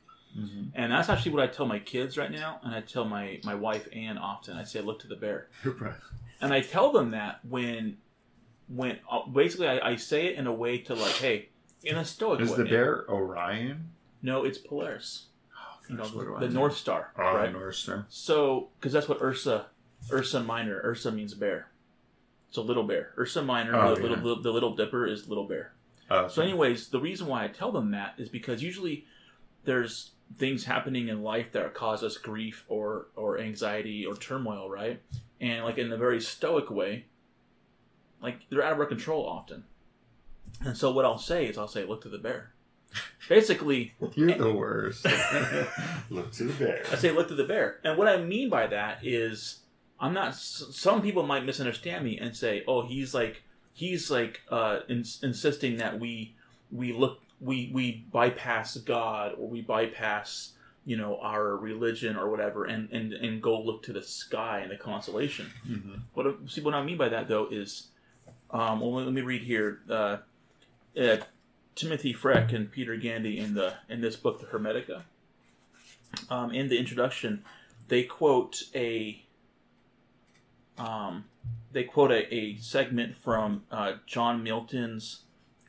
and 0.74 0.92
that's 0.92 1.08
actually 1.08 1.32
what 1.32 1.42
I 1.42 1.48
tell 1.48 1.66
my 1.66 1.80
kids 1.80 2.16
right 2.16 2.30
now, 2.30 2.60
and 2.62 2.72
I 2.74 2.80
tell 2.82 3.04
my 3.04 3.40
my 3.44 3.54
wife 3.56 3.88
Ann 3.92 4.16
often. 4.18 4.56
I 4.56 4.62
say 4.64 4.80
"Look 4.80 5.00
to 5.00 5.08
the 5.08 5.16
bear," 5.16 5.48
and 6.40 6.52
I 6.52 6.60
tell 6.60 6.92
them 6.92 7.10
that 7.10 7.40
when 7.44 7.96
when 8.68 8.98
uh, 9.10 9.26
basically 9.26 9.66
I, 9.68 9.90
I 9.92 9.96
say 9.96 10.26
it 10.26 10.36
in 10.36 10.46
a 10.46 10.52
way 10.52 10.78
to 10.78 10.94
like, 10.94 11.14
hey, 11.14 11.48
in 11.82 11.96
a 11.96 12.04
stoic 12.04 12.38
way 12.40 12.44
Is 12.44 12.50
way. 12.52 12.56
the 12.58 12.64
bear 12.66 13.04
Orion? 13.10 13.90
No, 14.22 14.44
it's 14.44 14.58
Polaris. 14.58 15.27
You 15.88 15.96
know, 15.96 16.02
Gosh, 16.04 16.12
what 16.12 16.26
do 16.26 16.36
I 16.36 16.40
the? 16.40 16.48
North 16.50 16.76
Star, 16.76 17.12
ah, 17.16 17.22
Oh, 17.32 17.36
right? 17.36 17.52
North 17.52 17.74
Star. 17.76 18.06
So, 18.08 18.68
because 18.78 18.92
that's 18.92 19.08
what 19.08 19.20
Ursa, 19.22 19.66
Ursa 20.12 20.40
Minor, 20.40 20.80
Ursa 20.84 21.10
means 21.12 21.34
bear. 21.34 21.68
It's 22.48 22.56
a 22.58 22.62
little 22.62 22.84
bear. 22.84 23.12
Ursa 23.18 23.42
Minor, 23.42 23.74
Oh, 23.76 23.94
the, 23.94 24.02
yeah. 24.02 24.08
little, 24.16 24.42
the 24.42 24.50
little 24.52 24.74
dipper 24.76 25.06
is 25.06 25.28
little 25.28 25.46
bear. 25.46 25.72
Oh, 26.10 26.28
So, 26.28 26.42
anyways, 26.42 26.88
the 26.88 27.00
reason 27.00 27.26
why 27.26 27.44
I 27.44 27.48
tell 27.48 27.72
them 27.72 27.90
that 27.90 28.14
is 28.18 28.28
because 28.28 28.62
usually 28.62 29.04
there's 29.64 30.12
things 30.36 30.64
happening 30.64 31.08
in 31.08 31.22
life 31.22 31.52
that 31.52 31.72
cause 31.74 32.02
us 32.04 32.16
grief 32.18 32.64
or 32.68 33.06
or 33.16 33.38
anxiety 33.38 34.04
or 34.04 34.14
turmoil, 34.14 34.68
right? 34.70 35.00
And 35.40 35.64
like 35.64 35.78
in 35.78 35.90
a 35.92 35.96
very 35.96 36.20
stoic 36.20 36.70
way, 36.70 37.06
like 38.22 38.40
they're 38.50 38.62
out 38.62 38.72
of 38.72 38.78
our 38.80 38.86
control 38.86 39.26
often. 39.26 39.64
And 40.60 40.76
so 40.76 40.90
what 40.92 41.04
I'll 41.04 41.18
say 41.18 41.46
is 41.46 41.56
I'll 41.58 41.68
say, 41.68 41.84
look 41.84 42.02
to 42.02 42.08
the 42.08 42.18
bear. 42.18 42.52
Basically, 43.28 43.92
You're 44.14 44.38
the 44.38 44.52
worst. 44.54 45.04
Look 46.10 46.32
to 46.32 46.44
the 46.44 46.54
bear. 46.64 46.82
I 46.90 46.96
say 46.96 47.10
look 47.10 47.28
to 47.28 47.34
the 47.34 47.44
bear. 47.44 47.78
And 47.84 47.98
what 47.98 48.08
I 48.08 48.16
mean 48.22 48.48
by 48.48 48.66
that 48.68 49.00
is 49.02 49.58
I'm 50.00 50.14
not 50.14 50.34
some 50.34 51.02
people 51.02 51.24
might 51.24 51.44
misunderstand 51.44 52.04
me 52.04 52.18
and 52.18 52.34
say, 52.34 52.64
"Oh, 52.66 52.86
he's 52.86 53.12
like 53.12 53.42
he's 53.74 54.10
like 54.10 54.40
uh 54.48 54.80
ins- 54.88 55.20
insisting 55.22 55.76
that 55.76 56.00
we 56.00 56.34
we 56.72 56.92
look 56.94 57.20
we 57.40 57.70
we 57.74 58.06
bypass 58.10 58.76
God 58.78 59.34
or 59.38 59.46
we 59.46 59.60
bypass 59.60 60.52
you 60.86 60.96
know 60.96 61.18
our 61.20 61.54
religion 61.56 62.16
or 62.16 62.30
whatever 62.30 62.64
and 62.64 62.88
and 62.92 63.12
and 63.12 63.42
go 63.42 63.60
look 63.60 63.82
to 63.82 63.92
the 63.92 64.02
sky 64.02 64.60
and 64.60 64.70
the 64.70 64.76
constellation." 64.76 65.50
Mhm. 65.68 66.00
What 66.14 66.26
I- 66.26 66.46
see 66.46 66.62
what 66.62 66.72
I 66.72 66.82
mean 66.82 66.96
by 66.96 67.10
that 67.10 67.28
though 67.28 67.46
is 67.50 67.88
um 68.50 68.80
well 68.80 68.94
let 68.94 69.12
me 69.12 69.20
read 69.20 69.42
here 69.42 69.80
uh, 69.90 70.16
uh 70.98 71.18
Timothy 71.78 72.12
Freck 72.12 72.52
and 72.52 72.70
Peter 72.72 72.96
Gandy 72.96 73.38
in 73.38 73.54
the 73.54 73.74
in 73.88 74.00
this 74.00 74.16
book, 74.16 74.40
the 74.40 74.46
Hermetica. 74.46 75.02
Um, 76.28 76.50
in 76.52 76.68
the 76.68 76.76
introduction, 76.76 77.44
they 77.86 78.02
quote 78.02 78.64
a 78.74 79.22
um, 80.76 81.26
they 81.72 81.84
quote 81.84 82.10
a, 82.10 82.34
a 82.34 82.56
segment 82.56 83.16
from 83.16 83.62
uh, 83.70 83.92
John 84.06 84.42
Milton's 84.42 85.22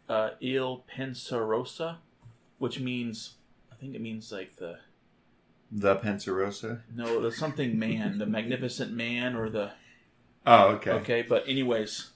uh, 0.07 0.31
Il 0.41 0.83
Penseroso, 0.91 1.97
which 2.57 2.79
means 2.79 3.35
I 3.71 3.75
think 3.75 3.93
it 3.93 4.01
means 4.01 4.31
like 4.31 4.55
the 4.55 4.79
The 5.71 5.95
Pensarosa. 5.97 6.81
no, 6.95 7.21
the 7.21 7.31
something 7.31 7.77
man, 7.77 8.17
the 8.17 8.25
magnificent 8.25 8.91
man, 8.93 9.35
or 9.35 9.49
the 9.49 9.71
Oh, 10.47 10.69
okay. 10.69 10.91
Okay, 10.91 11.21
but 11.21 11.47
anyways, 11.47 12.09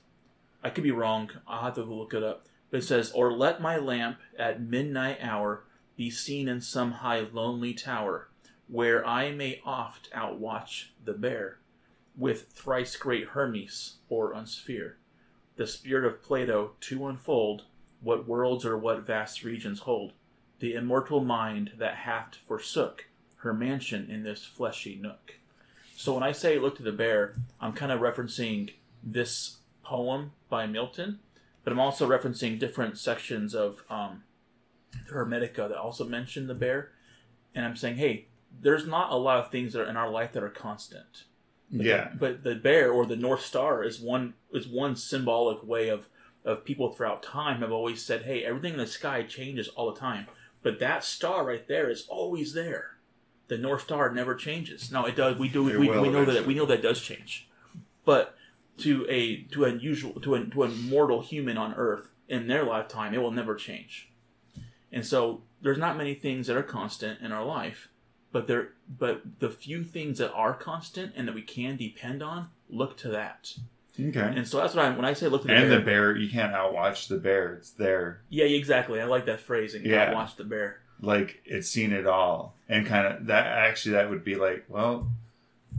I 0.64 0.72
could 0.72 0.84
be 0.84 0.92
wrong. 0.92 1.30
I'll 1.48 1.62
have 1.62 1.76
to 1.76 1.84
look 1.84 2.16
it 2.16 2.24
up. 2.24 2.46
It 2.74 2.84
says, 2.84 3.12
Or 3.12 3.32
let 3.32 3.62
my 3.62 3.78
lamp 3.78 4.18
at 4.38 4.60
midnight 4.60 5.20
hour 5.22 5.64
be 5.96 6.10
seen 6.10 6.48
in 6.48 6.60
some 6.60 6.92
high 6.92 7.20
lonely 7.20 7.76
tower, 7.76 8.30
where 8.68 9.06
I 9.06 9.32
may 9.32 9.62
oft 9.64 10.10
outwatch 10.12 10.92
the 11.06 11.14
bear, 11.14 11.60
with 12.18 12.52
thrice 12.52 12.96
great 12.96 13.30
Hermes 13.30 13.98
or 14.10 14.34
unsphere, 14.34 14.96
the 15.56 15.68
spirit 15.68 16.04
of 16.04 16.24
Plato 16.24 16.72
to 16.82 17.08
unfold 17.08 17.66
what 18.02 18.28
worlds 18.28 18.66
or 18.66 18.76
what 18.76 19.06
vast 19.06 19.44
regions 19.44 19.82
hold, 19.82 20.14
the 20.60 20.74
immortal 20.74 21.24
mind 21.24 21.74
that 21.78 21.96
hath 21.98 22.36
forsook 22.48 23.06
her 23.38 23.54
mansion 23.54 24.10
in 24.10 24.24
this 24.24 24.44
fleshy 24.44 24.96
nook. 25.00 25.36
So 25.96 26.16
when 26.16 26.24
I 26.24 26.32
say 26.32 26.58
look 26.58 26.76
to 26.78 26.84
the 26.84 26.92
bear, 26.92 27.36
I'm 27.62 27.74
kind 27.74 27.92
of 27.92 28.02
referencing 28.02 28.72
this 29.04 29.58
poem 29.84 30.32
by 30.50 30.66
Milton, 30.66 31.20
but 31.64 31.72
I'm 31.72 31.80
also 31.80 32.08
referencing 32.08 32.60
different 32.60 32.98
sections 32.98 33.54
of 33.56 33.84
um, 33.90 34.24
the 35.08 35.14
Hermetica 35.14 35.70
that 35.70 35.78
also 35.78 36.06
mention 36.06 36.48
the 36.48 36.56
bear. 36.56 36.92
And 37.56 37.66
I'm 37.66 37.76
saying, 37.76 37.98
hey, 37.98 38.28
there's 38.62 38.86
not 38.88 39.12
a 39.12 39.16
lot 39.16 39.40
of 39.40 39.52
things 39.52 39.74
that 39.74 39.82
are 39.82 39.90
in 39.90 39.98
our 39.98 40.10
life 40.10 40.34
that 40.34 40.44
are 40.44 40.50
constant. 40.50 41.24
But 41.72 41.86
Yeah. 41.86 42.10
The, 42.10 42.18
but 42.18 42.44
the 42.44 42.56
bear 42.56 42.92
or 42.92 43.06
the 43.06 43.16
North 43.16 43.42
Star 43.46 43.84
is 43.84 44.00
one 44.00 44.34
is 44.52 44.68
one 44.68 44.96
symbolic 44.96 45.64
way 45.64 45.90
of 45.90 46.08
of 46.46 46.66
people 46.66 46.92
throughout 46.92 47.24
time 47.24 47.62
have 47.62 47.72
always 47.72 48.04
said, 48.04 48.24
hey, 48.24 48.44
everything 48.44 48.74
in 48.74 48.80
the 48.80 48.88
sky 48.88 49.24
changes 49.24 49.70
all 49.70 49.92
the 49.92 50.00
time, 50.00 50.28
but 50.62 50.80
that 50.80 51.04
star 51.04 51.46
right 51.46 51.66
there 51.68 51.90
is 51.90 52.06
always 52.10 52.54
there. 52.54 52.98
The 53.48 53.58
North 53.58 53.84
Star 53.84 54.12
never 54.12 54.36
changes. 54.36 54.92
Now 54.92 55.06
it 55.06 55.16
does. 55.16 55.38
We 55.38 55.48
do. 55.48 55.68
It 55.70 55.80
We, 55.80 55.90
we 55.90 56.10
know 56.10 56.26
that 56.26 56.46
we 56.46 56.54
know 56.54 56.66
that 56.66 56.82
does 56.82 57.02
change, 57.02 57.48
but 58.06 58.36
to 58.80 59.06
a 59.10 59.44
to 59.52 59.66
an 59.66 59.80
usual 59.80 60.20
to 60.22 60.36
a 60.36 60.46
to 60.46 60.64
a 60.64 60.70
mortal 60.70 61.22
human 61.22 61.58
on 61.58 61.74
Earth 61.76 62.10
in 62.28 62.48
their 62.48 62.64
lifetime, 62.64 63.14
it 63.14 63.22
will 63.22 63.32
never 63.32 63.56
change. 63.56 64.10
And 64.92 65.06
so 65.06 65.42
there's 65.62 65.78
not 65.78 65.98
many 65.98 66.14
things 66.14 66.48
that 66.48 66.58
are 66.58 66.64
constant 66.64 67.22
in 67.22 67.32
our 67.32 67.46
life, 67.46 67.90
but 68.32 68.48
there 68.48 68.70
but 68.88 69.22
the 69.40 69.50
few 69.50 69.84
things 69.84 70.18
that 70.20 70.32
are 70.34 70.54
constant 70.54 71.14
and 71.16 71.28
that 71.28 71.36
we 71.36 71.42
can 71.42 71.78
depend 71.78 72.22
on, 72.24 72.50
look 72.70 72.98
to 72.98 73.10
that. 73.10 73.54
Okay. 74.00 74.34
And 74.36 74.48
so 74.48 74.58
that's 74.58 74.74
what 74.74 74.86
I 74.86 74.90
when 74.96 75.06
I 75.06 75.14
say 75.14 75.28
look 75.28 75.42
to 75.44 75.48
the 75.48 75.54
And 75.54 75.70
bear. 75.70 75.80
the 75.80 75.86
bear, 75.86 76.16
you 76.18 76.30
can't 76.30 76.54
outwatch 76.54 77.08
the 77.08 77.18
bear. 77.18 77.54
It's 77.56 77.72
there. 77.72 78.22
yeah, 78.30 78.46
exactly. 78.46 79.00
I 79.00 79.06
like 79.06 79.26
that 79.28 79.40
phrasing. 79.40 79.86
Yeah. 79.86 80.10
Yeah, 80.10 80.14
watch 80.14 80.36
the 80.36 80.44
bear. 80.44 80.80
Like 81.00 81.42
it's 81.46 81.70
seen 81.70 81.92
it 81.92 82.08
all, 82.08 82.56
and 82.70 82.88
kind 82.88 83.06
of 83.06 83.26
that. 83.28 83.46
Actually, 83.46 83.94
that 83.94 84.10
would 84.10 84.24
be 84.24 84.36
like, 84.36 84.66
well, 84.70 85.12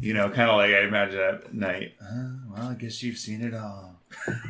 you 0.01 0.15
know, 0.15 0.29
kind 0.31 0.51
of 0.51 0.57
like 0.57 0.73
I 0.73 0.83
imagine 0.83 1.21
at 1.21 1.55
night. 1.55 1.95
Uh, 2.01 2.31
well, 2.51 2.69
I 2.69 2.75
guess 2.75 3.03
you've 3.03 3.19
seen 3.19 3.43
it 3.43 3.55
all, 3.55 4.01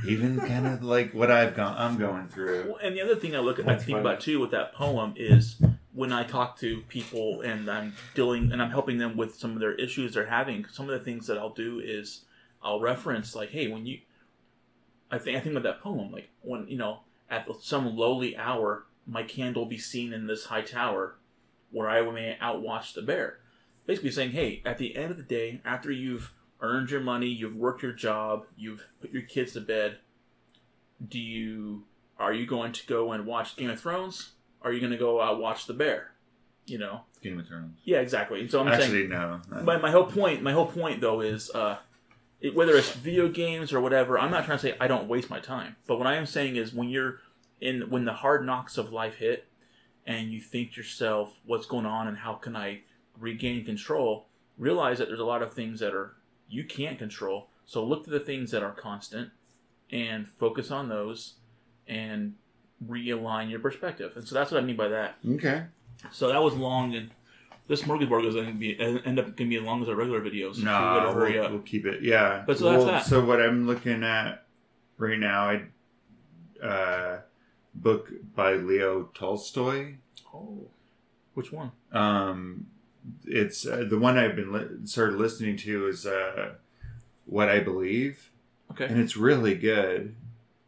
even 0.07 0.41
kind 0.41 0.67
of 0.67 0.83
like 0.95 1.13
what 1.13 1.31
I've 1.31 1.55
gone, 1.55 1.77
I'm 1.77 1.99
going 1.99 2.29
through. 2.29 2.65
Well, 2.69 2.79
and 2.83 2.97
the 2.97 3.03
other 3.03 3.17
thing 3.17 3.35
I 3.35 3.41
look 3.41 3.59
at, 3.59 3.69
I 3.69 3.77
think 3.77 3.97
funny. 3.97 4.01
about 4.01 4.21
too 4.21 4.41
with 4.41 4.51
that 4.53 4.75
poem 4.75 5.15
is 5.17 5.61
when 5.93 6.13
I 6.13 6.25
talk 6.25 6.59
to 6.61 6.81
people 6.89 7.43
and 7.43 7.71
I'm 7.71 7.95
dealing 8.15 8.53
and 8.53 8.61
I'm 8.61 8.71
helping 8.71 8.99
them 8.99 9.17
with 9.17 9.37
some 9.37 9.53
of 9.53 9.61
their 9.61 9.75
issues 9.75 10.15
they're 10.15 10.27
having. 10.27 10.67
Some 10.67 10.89
of 10.91 10.99
the 10.99 11.05
things 11.05 11.27
that 11.29 11.39
I'll 11.39 11.51
do 11.51 11.81
is 11.81 12.25
I'll 12.63 12.81
reference 12.81 13.35
like, 13.35 13.51
hey, 13.51 13.69
when 13.69 13.87
you, 13.87 14.01
I 15.11 15.19
think 15.19 15.37
I 15.37 15.41
think 15.41 15.57
about 15.57 15.63
that 15.65 15.83
poem 15.83 16.11
like 16.11 16.31
when 16.43 16.67
you 16.69 16.79
know 16.79 17.01
at 17.31 17.47
some 17.61 17.97
lowly 17.97 18.37
hour 18.37 18.87
my 19.07 19.23
candle 19.23 19.67
be 19.67 19.79
seen 19.79 20.13
in 20.13 20.27
this 20.27 20.47
high 20.47 20.63
tower, 20.63 21.17
where 21.71 21.89
I 21.89 22.03
may 22.11 22.37
outwatch 22.41 22.95
the 22.95 23.03
bear. 23.03 23.39
Basically 23.87 24.11
saying, 24.11 24.31
hey, 24.31 24.63
at 24.65 24.79
the 24.79 24.97
end 24.97 25.11
of 25.11 25.17
the 25.17 25.23
day, 25.23 25.61
after 25.65 25.91
you've 25.91 26.33
earned 26.61 26.91
your 26.91 27.01
money, 27.01 27.27
you've 27.27 27.57
worked 27.57 27.83
your 27.83 27.93
job, 27.93 28.47
you've 28.57 28.87
put 29.01 29.11
your 29.11 29.23
kids 29.23 29.53
to 29.53 29.61
bed, 29.61 29.99
do 31.07 31.19
you 31.19 31.85
are 32.19 32.33
you 32.33 32.47
going 32.47 32.73
to 32.73 32.87
go 32.87 33.13
and 33.13 33.27
watch 33.27 33.57
Game 33.57 33.71
of 33.71 33.81
Thrones? 33.81 34.33
Are 34.63 34.73
you 34.73 34.81
going 34.81 34.93
to 34.93 34.99
go 34.99 35.21
uh, 35.21 35.37
watch 35.37 35.67
The 35.67 35.75
Bear? 35.75 36.13
You 36.67 36.79
know? 36.79 37.03
Game 37.23 37.39
of 37.39 37.47
Thrones. 37.47 37.79
Yeah, 37.85 37.99
exactly. 37.99 38.41
And 38.41 38.51
so 38.51 38.61
I'm 38.61 38.69
saying, 38.69 38.83
Actually, 38.83 39.07
no. 39.09 39.41
my, 39.63 39.77
my 39.79 39.91
whole 39.91 40.07
point, 40.07 40.43
my 40.43 40.53
whole 40.53 40.67
point 40.67 41.01
though 41.01 41.21
is, 41.21 41.51
uh, 41.51 41.79
it, 42.41 42.55
whether 42.55 42.77
it's 42.77 42.93
video 42.93 43.29
games 43.29 43.73
or 43.73 43.81
whatever, 43.81 44.19
I'm 44.19 44.31
not 44.31 44.45
trying 44.45 44.59
to 44.59 44.63
say 44.63 44.77
I 44.81 44.87
don't 44.87 45.09
waste 45.09 45.29
my 45.29 45.41
time. 45.41 45.77
But 45.87 45.99
what 45.99 46.07
I 46.07 46.15
am 46.15 46.27
saying 46.27 46.57
is 46.57 46.73
when 46.73 46.89
you're 46.89 47.19
in, 47.61 47.91
when 47.91 48.05
the 48.05 48.13
hard 48.13 48.47
knocks 48.47 48.79
of 48.79 48.93
life 48.93 49.17
hit, 49.17 49.47
and 50.07 50.31
you 50.31 50.41
think 50.41 50.73
to 50.73 50.81
yourself, 50.81 51.41
what's 51.47 51.67
going 51.67 51.87
on 51.87 52.07
and 52.07 52.19
how 52.19 52.35
can 52.35 52.55
I 52.55 52.83
regain 53.19 53.65
control? 53.65 54.27
Realize 54.59 54.99
that 54.99 55.09
there's 55.09 55.21
a 55.21 55.25
lot 55.25 55.43
of 55.43 55.53
things 55.53 55.81
that 55.81 55.95
are 55.95 56.15
you 56.49 56.65
can't 56.65 56.99
control. 56.99 57.49
So 57.67 57.85
look 57.85 58.05
to 58.05 58.11
the 58.11 58.21
things 58.21 58.51
that 58.51 58.63
are 58.63 58.73
constant 58.73 59.31
and 59.91 60.29
focus 60.29 60.71
on 60.71 60.89
those 60.89 61.35
and 61.89 62.35
realign 62.87 63.51
your 63.51 63.61
perspective. 63.61 64.13
And 64.17 64.27
so 64.27 64.35
that's 64.35 64.51
what 64.51 64.63
I 64.63 64.67
mean 64.67 64.77
by 64.77 64.89
that. 64.89 65.17
okay. 65.29 65.65
So 66.11 66.29
that 66.29 66.43
was 66.43 66.55
long, 66.55 66.95
and 66.95 67.11
this 67.67 67.83
smorgasbord 67.83 68.27
is 68.27 68.35
going 68.35 68.47
to 68.49 68.53
be 68.53 68.79
end 68.79 69.19
up 69.19 69.25
going 69.25 69.37
to 69.37 69.45
be 69.47 69.57
as 69.57 69.63
long 69.63 69.83
as 69.83 69.89
our 69.89 69.95
regular 69.95 70.21
videos. 70.21 70.59
No, 70.63 71.01
so 71.01 71.09
we 71.09 71.15
hurry 71.15 71.35
we'll, 71.35 71.45
up. 71.45 71.51
we'll 71.53 71.61
keep 71.61 71.87
it. 71.87 72.03
Yeah. 72.03 72.43
But 72.47 72.59
so 72.59 72.71
that's 72.71 72.85
that. 72.85 73.07
So 73.07 73.25
what 73.25 73.41
I'm 73.41 73.67
looking 73.67 74.03
at 74.03 74.45
right 74.99 75.19
now, 75.19 75.49
I 75.49 76.67
uh, 76.67 77.21
book 77.75 78.11
by 78.35 78.55
Leo 78.55 79.05
Tolstoy. 79.15 79.95
Oh, 80.35 80.67
which 81.35 81.53
one? 81.53 81.71
Um, 81.93 82.67
it's 83.25 83.67
uh, 83.67 83.85
the 83.89 83.99
one 83.99 84.17
I've 84.19 84.37
been 84.37 84.53
li- 84.53 84.87
started 84.87 85.17
listening 85.19 85.57
to 85.59 85.87
is 85.89 86.07
uh, 86.07 86.55
what 87.27 87.49
I 87.49 87.61
believe, 87.61 88.31
Okay. 88.71 88.87
and 88.87 88.99
it's 88.99 89.17
really 89.17 89.55
good. 89.55 90.15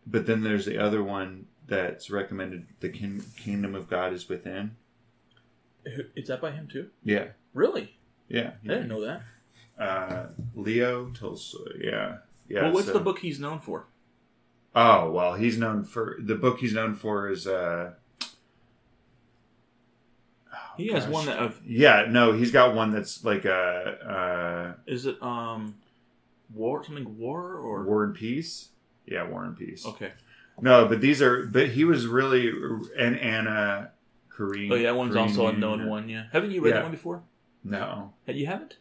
But 0.07 0.27
then 0.27 0.43
there's 0.43 0.67
the 0.67 0.79
other 0.79 1.03
one 1.03 1.47
that's 1.67 2.11
recommended. 2.11 2.67
The 2.81 2.89
kin- 2.91 3.25
Kingdom 3.37 3.75
of 3.75 3.89
God 3.89 4.13
is 4.13 4.29
within. 4.29 4.77
Is 6.17 6.29
that 6.29 6.41
by 6.41 6.51
him 6.51 6.67
too? 6.69 6.89
Yeah, 7.05 7.29
Really? 7.55 7.97
yeah. 8.29 8.53
I 8.65 8.69
didn't 8.69 8.89
know 8.89 9.05
that. 9.05 9.23
Uh, 9.79 10.27
Leo 10.55 11.11
Tolstoy. 11.11 11.79
Yeah, 11.81 12.19
yeah. 12.49 12.63
well, 12.63 12.73
what's 12.73 12.87
so- 12.87 12.93
the 12.95 13.01
book 13.01 13.21
he's 13.21 13.39
known 13.41 13.61
for? 13.61 13.87
Oh 14.75 15.11
well, 15.11 15.35
he's 15.35 15.57
known 15.57 15.85
for 15.85 16.17
the 16.21 16.35
book 16.35 16.59
he's 16.61 16.75
known 16.75 16.95
for 16.97 17.31
is 17.31 17.47
uh 17.47 17.93
He 20.77 20.89
has 20.89 21.05
gosh. 21.05 21.13
one 21.13 21.27
that 21.27 21.39
of 21.39 21.61
yeah 21.67 22.07
no 22.09 22.33
he's 22.33 22.51
got 22.51 22.75
one 22.75 22.91
that's 22.93 23.25
like 23.25 23.45
a 23.45 24.77
is 24.87 25.07
it 25.07 25.21
um 25.23 25.75
war 26.55 26.85
something 26.85 27.19
war 27.19 27.57
uh, 27.59 27.63
or? 27.63 27.85
War 27.85 28.05
and 28.05 28.15
Peace? 28.15 28.69
Yeah 29.07 29.25
War 29.29 29.45
and 29.45 29.57
Peace. 29.57 29.85
Okay. 29.87 30.13
No 30.61 30.87
but 30.87 31.01
these 31.01 31.21
are 31.23 31.45
but 31.47 31.69
he 31.71 31.85
was 31.85 32.07
really 32.07 32.51
and 32.99 33.19
Anna 33.19 33.91
Kareem 34.37 34.71
oh 34.71 34.75
yeah 34.75 34.89
that 34.93 34.97
one's 34.97 35.15
Kareem 35.15 35.21
also 35.23 35.43
a 35.43 35.53
Union. 35.53 35.61
known 35.61 35.87
one 35.89 36.09
yeah. 36.09 36.25
Haven't 36.33 36.51
you 36.51 36.61
read 36.61 36.71
Yeah. 36.71 36.77
that 36.77 36.83
one 36.85 36.93
before? 36.93 37.23
No. 37.65 38.13
Uh, 38.29 38.33
you 38.33 38.47
haven't? 38.47 38.77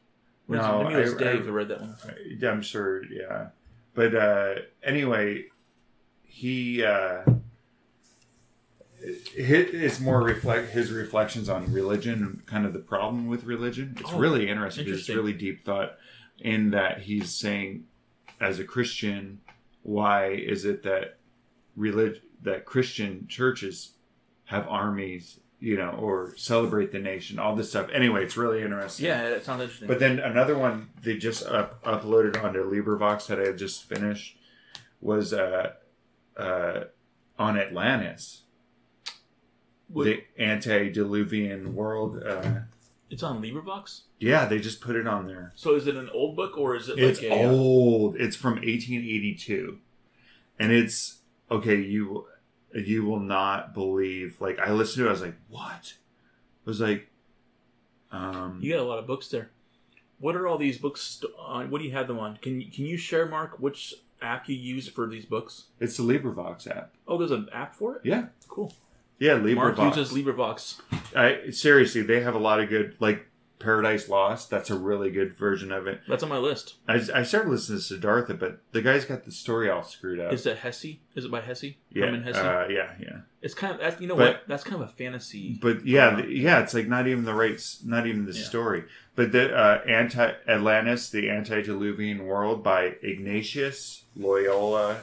No, 0.47 0.83
maybe 0.83 0.95
it? 0.95 0.99
Was 1.05 1.13
I- 1.15 1.17
Dave 1.17 1.41
I- 1.41 1.43
who 1.43 1.51
read 1.51 1.67
that 1.69 1.81
one. 1.81 1.95
I- 2.43 2.45
I'm 2.47 2.61
sure 2.61 3.03
yeah. 3.11 3.47
But 3.93 4.13
uh 4.15 4.55
anyway 4.83 5.45
he 6.23 6.83
uh 6.83 7.21
his, 7.25 7.33
it's 9.35 9.99
more 9.99 10.21
reflect 10.21 10.71
his 10.71 10.91
reflections 10.91 11.49
on 11.49 11.71
religion 11.71 12.23
and 12.23 12.45
kind 12.45 12.65
of 12.65 12.73
the 12.73 12.79
problem 12.79 13.27
with 13.27 13.43
religion. 13.43 13.95
It's 13.99 14.11
Oh, 14.13 14.17
really 14.17 14.49
interesting. 14.49 14.87
It's 14.87 15.09
really 15.09 15.33
deep 15.33 15.63
thought 15.63 15.97
in 16.39 16.71
that 16.71 17.01
he's 17.03 17.33
saying, 17.33 17.85
as 18.39 18.59
a 18.59 18.63
Christian, 18.63 19.41
why 19.83 20.29
is 20.31 20.65
it 20.65 20.83
that 20.83 21.17
relig- 21.75 22.21
that 22.41 22.65
Christian 22.65 23.27
churches 23.27 23.91
have 24.45 24.67
armies, 24.67 25.39
you 25.59 25.75
know, 25.77 25.89
or 25.91 26.35
celebrate 26.37 26.91
the 26.91 26.99
nation, 26.99 27.39
all 27.39 27.55
this 27.55 27.69
stuff. 27.69 27.89
Anyway, 27.91 28.23
it's 28.23 28.37
really 28.37 28.61
interesting. 28.61 29.05
yeah 29.05 29.29
that 29.29 29.43
sounds 29.43 29.61
interesting 29.61 29.87
But 29.87 29.99
then 29.99 30.19
another 30.19 30.57
one 30.57 30.89
they 31.01 31.17
just 31.17 31.43
up, 31.45 31.81
uploaded 31.83 32.41
onto 32.43 32.63
LibriVox 32.69 33.25
that 33.27 33.39
I 33.39 33.45
had 33.47 33.57
just 33.57 33.83
finished 33.85 34.37
was 35.01 35.33
uh, 35.33 35.71
uh, 36.37 36.83
on 37.39 37.57
Atlantis, 37.59 38.43
the 40.03 40.23
antediluvian 40.37 41.75
world. 41.75 42.21
Uh, 42.23 42.59
it's 43.09 43.23
on 43.23 43.41
LibriVox 43.41 44.01
yeah, 44.19 44.45
they 44.45 44.59
just 44.59 44.81
put 44.81 44.95
it 44.95 45.07
on 45.07 45.27
there. 45.27 45.51
so 45.55 45.75
is 45.75 45.87
it 45.87 45.95
an 45.95 46.09
old 46.09 46.35
book 46.35 46.57
or 46.57 46.75
is 46.75 46.89
it 46.89 46.97
It's 46.97 47.21
like 47.21 47.31
a 47.31 47.43
uh, 47.43 47.51
old. 47.51 48.15
It's 48.15 48.35
from 48.35 48.53
1882, 48.55 49.77
and 50.57 50.71
it's 50.71 51.19
okay. 51.51 51.79
You 51.79 52.25
you 52.73 53.05
will 53.05 53.19
not 53.19 53.73
believe. 53.73 54.39
Like 54.39 54.57
I 54.59 54.71
listened 54.71 55.03
to 55.03 55.05
it, 55.05 55.09
I 55.09 55.11
was 55.11 55.21
like, 55.21 55.35
what? 55.49 55.93
I 56.65 56.69
was 56.69 56.81
like, 56.81 57.07
um, 58.11 58.59
You 58.61 58.73
got 58.73 58.81
a 58.81 58.87
lot 58.87 58.99
of 58.99 59.05
books 59.05 59.27
there. 59.27 59.51
What 60.17 60.35
are 60.35 60.47
all 60.47 60.57
these 60.57 60.77
books 60.77 61.01
st- 61.01 61.31
on? 61.37 61.69
What 61.69 61.79
do 61.79 61.85
you 61.85 61.91
have 61.91 62.07
them 62.07 62.19
on? 62.19 62.37
Can 62.37 62.61
you, 62.61 62.71
can 62.71 62.85
you 62.85 62.97
share, 62.97 63.25
Mark, 63.27 63.59
which 63.59 63.93
app 64.21 64.47
you 64.47 64.55
use 64.55 64.87
for 64.87 65.07
these 65.07 65.25
books? 65.25 65.65
it's 65.79 65.97
the 65.97 66.03
LibriVox 66.03 66.67
app. 66.67 66.93
Oh, 67.07 67.17
there's 67.17 67.31
an 67.31 67.49
app 67.51 67.75
for 67.75 67.97
it. 67.97 68.01
Yeah, 68.05 68.27
Cool. 68.47 68.73
Yeah, 69.19 69.35
Mark 69.37 69.75
LibriVox. 69.77 69.95
uses 69.97 70.13
LibriVox. 70.17 70.81
I 71.15 71.49
seriously, 71.51 72.01
they 72.01 72.21
have 72.21 72.35
a 72.35 72.39
lot 72.39 72.59
of 72.59 72.69
good 72.69 72.95
like 72.99 73.27
Paradise 73.59 74.09
Lost. 74.09 74.49
That's 74.49 74.69
a 74.69 74.75
really 74.77 75.09
good 75.09 75.37
version 75.37 75.71
of 75.71 75.87
it. 75.87 76.01
That's 76.07 76.21
on 76.23 76.29
my 76.29 76.37
list. 76.37 76.75
I, 76.87 76.95
I 77.13 77.23
started 77.23 77.49
listening 77.49 77.79
to 77.79 77.83
Siddhartha, 77.85 78.33
but 78.33 78.59
the 78.73 78.81
guy's 78.81 79.05
got 79.05 79.23
the 79.23 79.31
story 79.31 79.69
all 79.69 79.83
screwed 79.83 80.19
up. 80.19 80.33
Is 80.33 80.45
it 80.45 80.57
Hesse? 80.57 80.97
Is 81.15 81.23
it 81.25 81.31
by 81.31 81.39
Hesse? 81.41 81.63
yeah, 81.91 82.05
Hermann 82.05 82.23
Hesse. 82.23 82.35
uh, 82.35 82.67
yeah, 82.69 82.91
yeah. 82.99 83.19
it's 83.41 83.53
kind 83.53 83.73
of 83.73 83.79
that's, 83.79 84.01
you 84.01 84.07
know 84.07 84.17
but- 84.17 84.33
what? 84.33 84.43
That's 84.47 84.63
kind 84.65 84.81
of 84.81 84.89
a 84.89 84.91
fantasy. 84.91 85.57
But 85.61 85.85
yeah, 85.85 86.15
the- 86.15 86.27
yeah, 86.29 86.59
it's 86.59 86.73
like 86.73 86.87
not 86.87 87.07
even 87.07 87.23
the 87.23 87.33
right, 87.33 87.59
not 87.85 88.05
even 88.07 88.25
the 88.25 88.33
Yeah. 88.33 88.43
story. 88.43 88.83
But 89.15 89.31
the 89.31 89.55
uh, 89.55 89.81
anti 89.87 90.33
Atlantis, 90.45 91.09
the 91.09 91.29
antediluvian 91.29 92.25
world 92.25 92.61
by 92.61 92.95
Ignatius 93.01 94.03
Loyola 94.17 94.97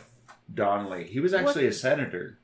Donnelly. 0.53 1.05
He 1.05 1.19
was 1.21 1.33
actually 1.33 1.67
a 1.67 1.73
senator. 1.73 2.37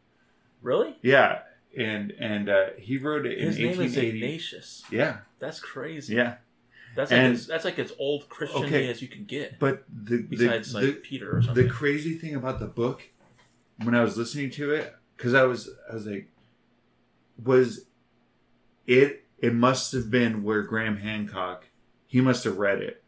Really? 0.62 0.96
Yeah, 1.02 1.40
and 1.76 2.10
and 2.12 2.48
uh, 2.48 2.66
he 2.78 2.96
wrote 2.98 3.26
it 3.26 3.38
in 3.38 3.46
His 3.46 3.58
name 3.58 3.80
is 3.80 3.96
Ignatius. 3.96 4.82
Yeah, 4.90 5.18
That's 5.38 5.60
crazy. 5.60 6.14
yeah. 6.14 6.36
That's 6.96 7.10
like 7.10 7.20
And- 7.20 7.34
as, 7.34 7.46
that's 7.46 7.64
like 7.64 7.78
as 7.78 7.92
old 7.98 8.28
Christian 8.28 8.64
Okay. 8.64 8.88
as 8.88 9.00
you 9.02 9.08
can 9.08 9.24
get. 9.24 9.58
But 9.58 9.84
the 9.88 10.16
the, 10.16 10.22
Besides 10.22 10.74
like 10.74 10.84
the, 10.84 10.92
Peter 10.94 11.36
or 11.36 11.42
something. 11.42 11.62
the 11.66 11.70
crazy 11.70 12.14
thing 12.18 12.34
about 12.34 12.58
the 12.58 12.66
book, 12.66 13.02
when 13.84 13.94
I 13.94 14.02
was 14.02 14.16
listening 14.16 14.50
to 14.52 14.72
it, 14.72 14.94
because 15.16 15.34
I 15.34 15.44
was 15.44 15.68
I 15.90 15.94
was 15.94 16.06
like, 16.06 16.28
was 17.42 17.86
it? 18.86 19.24
It 19.38 19.54
must 19.54 19.92
have 19.92 20.10
been 20.10 20.42
where 20.42 20.62
Graham 20.62 20.96
Hancock. 20.96 21.66
He 22.06 22.20
must 22.20 22.42
have 22.44 22.56
read 22.58 22.80
it 22.80 23.04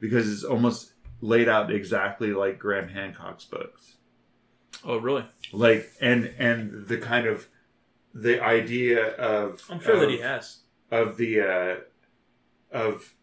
because 0.00 0.28
it's 0.32 0.42
almost 0.42 0.94
laid 1.20 1.48
out 1.48 1.70
exactly 1.70 2.32
like 2.32 2.58
Graham 2.58 2.88
Hancock's 2.88 3.44
books. 3.44 3.94
oh, 4.84 4.96
really? 4.96 5.24
Like 5.52 5.90
and 6.00 6.32
and 6.38 6.88
the 6.88 6.96
kind 6.98 7.26
of 7.26 7.46
the 8.14 8.42
idea 8.42 9.14
of 9.16 9.62
I'm 9.70 9.80
sure 9.80 9.98
that 10.00 10.10
he 10.10 10.18
has. 10.18 10.58
of 10.90 11.16
the 11.16 11.40
uh, 11.40 11.76
of 12.72 13.14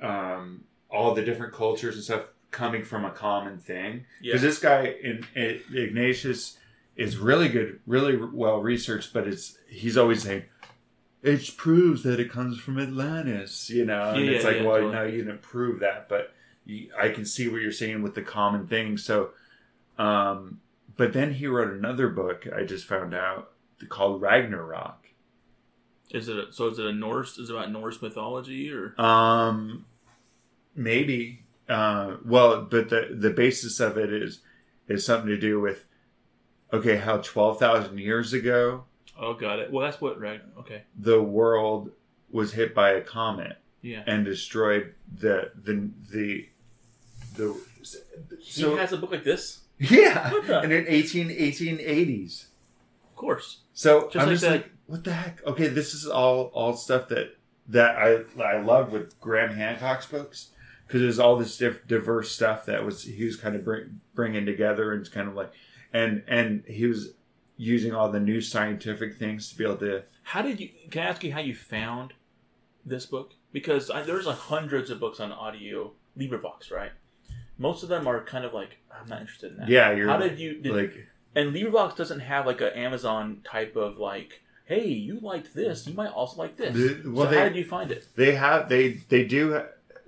um, 0.00 0.64
all 0.90 1.14
the 1.14 1.22
different 1.22 1.52
cultures 1.52 1.94
and 1.94 2.04
stuff 2.04 2.26
coming 2.50 2.84
from 2.84 3.04
a 3.04 3.10
common 3.10 3.58
thing. 3.58 4.04
Yeah. 4.20 4.32
Because 4.34 4.42
this 4.42 4.58
guy 4.58 4.94
in, 5.02 5.26
in 5.34 5.60
Ignatius 5.74 6.58
is 6.96 7.16
really 7.16 7.48
good, 7.48 7.80
really 7.86 8.16
well 8.16 8.60
researched, 8.60 9.12
but 9.12 9.26
it's 9.26 9.58
he's 9.68 9.96
always 9.96 10.22
saying 10.22 10.44
it 11.22 11.56
proves 11.56 12.02
that 12.02 12.20
it 12.20 12.30
comes 12.30 12.58
from 12.58 12.78
Atlantis, 12.78 13.70
you 13.70 13.84
know, 13.84 14.10
and 14.10 14.24
Yeah, 14.24 14.30
it's 14.32 14.44
yeah, 14.44 14.50
like, 14.50 14.56
yeah, 14.58 14.64
well, 14.66 14.76
totally. 14.76 14.92
no, 14.94 15.04
you 15.04 15.24
didn't 15.24 15.42
prove 15.42 15.80
that, 15.80 16.08
but 16.08 16.34
you, 16.66 16.90
I 17.00 17.08
can 17.08 17.24
see 17.24 17.48
what 17.48 17.62
you're 17.62 17.72
saying 17.72 18.02
with 18.02 18.14
the 18.14 18.22
common 18.22 18.66
thing. 18.66 18.98
So, 18.98 19.30
um, 19.98 20.60
but 20.96 21.12
then 21.12 21.34
he 21.34 21.46
wrote 21.46 21.72
another 21.72 22.08
book. 22.08 22.46
I 22.54 22.64
just 22.64 22.86
found 22.86 23.14
out 23.14 23.52
called 23.88 24.20
Ragnarok. 24.22 25.06
Is 26.10 26.28
it 26.28 26.36
a, 26.36 26.52
so? 26.52 26.68
Is 26.68 26.78
it 26.78 26.86
a 26.86 26.92
Norse? 26.92 27.38
Is 27.38 27.50
it 27.50 27.54
about 27.56 27.70
Norse 27.72 28.00
mythology 28.00 28.70
or? 28.72 28.98
Um, 29.00 29.84
maybe. 30.74 31.40
Uh, 31.68 32.16
well, 32.24 32.62
but 32.62 32.88
the 32.90 33.08
the 33.18 33.30
basis 33.30 33.80
of 33.80 33.96
it 33.98 34.12
is 34.12 34.40
is 34.88 35.04
something 35.04 35.28
to 35.28 35.38
do 35.38 35.60
with 35.60 35.84
okay, 36.72 36.96
how 36.96 37.18
twelve 37.18 37.58
thousand 37.58 37.98
years 37.98 38.32
ago 38.32 38.84
Oh, 39.18 39.32
got 39.34 39.60
it. 39.60 39.70
Well, 39.72 39.84
that's 39.84 40.00
what. 40.00 40.20
Right. 40.20 40.42
Okay. 40.58 40.82
the 40.98 41.22
world 41.22 41.90
was 42.30 42.52
hit 42.52 42.74
by 42.74 42.90
a 42.90 43.00
comet 43.00 43.58
Yeah. 43.80 44.02
and 44.06 44.24
destroyed 44.24 44.92
the 45.20 45.52
the 45.54 45.88
the 46.10 46.48
the. 47.36 47.56
So 48.42 48.72
he 48.72 48.78
has 48.78 48.92
a 48.92 48.96
book 48.96 49.12
like 49.12 49.24
this. 49.24 49.60
yeah, 49.90 50.60
and 50.62 50.72
in 50.72 50.86
18, 50.88 51.28
1880s. 51.28 52.46
Of 53.10 53.16
course. 53.16 53.60
So 53.72 54.04
Just 54.10 54.16
I'm 54.16 54.22
like 54.26 54.30
just 54.34 54.42
that- 54.42 54.50
like, 54.52 54.70
what 54.86 55.04
the 55.04 55.12
heck? 55.12 55.44
Okay, 55.46 55.68
this 55.68 55.94
is 55.94 56.06
all 56.06 56.50
all 56.54 56.74
stuff 56.74 57.08
that 57.08 57.36
that 57.68 57.96
I 57.96 58.42
I 58.42 58.60
love 58.60 58.92
with 58.92 59.18
Graham 59.20 59.54
Hancock's 59.54 60.06
books 60.06 60.50
because 60.86 61.00
there's 61.00 61.18
all 61.18 61.36
this 61.36 61.56
diff- 61.56 61.86
diverse 61.86 62.30
stuff 62.30 62.66
that 62.66 62.84
was 62.84 63.04
he 63.04 63.24
was 63.24 63.36
kind 63.36 63.56
of 63.56 63.64
bring, 63.64 64.00
bringing 64.14 64.44
together 64.44 64.92
and 64.92 65.00
it's 65.00 65.08
kind 65.08 65.28
of 65.28 65.34
like 65.34 65.50
and 65.92 66.22
and 66.28 66.64
he 66.66 66.86
was 66.86 67.14
using 67.56 67.94
all 67.94 68.10
the 68.10 68.20
new 68.20 68.40
scientific 68.40 69.16
things 69.16 69.48
to 69.48 69.56
be 69.56 69.64
able 69.64 69.76
to 69.76 70.02
How 70.24 70.42
did 70.42 70.60
you? 70.60 70.68
Can 70.90 71.02
I 71.04 71.06
ask 71.06 71.24
you 71.24 71.32
how 71.32 71.40
you 71.40 71.54
found 71.54 72.12
this 72.84 73.06
book? 73.06 73.32
Because 73.52 73.90
I, 73.90 74.02
there's 74.02 74.26
like 74.26 74.36
hundreds 74.36 74.90
of 74.90 75.00
books 75.00 75.18
on 75.20 75.32
audio 75.32 75.92
LibriVox, 76.18 76.70
right? 76.70 76.90
Most 77.58 77.82
of 77.82 77.88
them 77.88 78.06
are 78.06 78.22
kind 78.24 78.44
of 78.44 78.52
like 78.54 78.78
I'm 78.90 79.08
not 79.08 79.20
interested 79.20 79.52
in 79.52 79.58
that. 79.58 79.68
yeah 79.68 79.92
you're 79.92 80.08
How 80.08 80.16
did 80.18 80.38
you? 80.38 80.60
Did, 80.60 80.74
like 80.74 81.06
and 81.36 81.52
LibriVox 81.54 81.96
doesn't 81.96 82.20
have 82.20 82.46
like 82.46 82.60
an 82.60 82.72
Amazon 82.74 83.40
type 83.50 83.74
of 83.76 83.98
like, 83.98 84.42
hey, 84.66 84.86
you 84.86 85.18
liked 85.20 85.52
this, 85.54 85.86
you 85.86 85.94
might 85.94 86.10
also 86.12 86.40
like 86.40 86.56
this. 86.56 86.74
The- 86.74 87.10
well, 87.10 87.26
so 87.26 87.30
they- 87.32 87.38
how 87.38 87.44
did 87.44 87.56
you 87.56 87.64
find 87.64 87.90
it? 87.90 88.06
they 88.16 88.34
have 88.34 88.68
they 88.68 88.90
they 89.08 89.24
do 89.24 89.62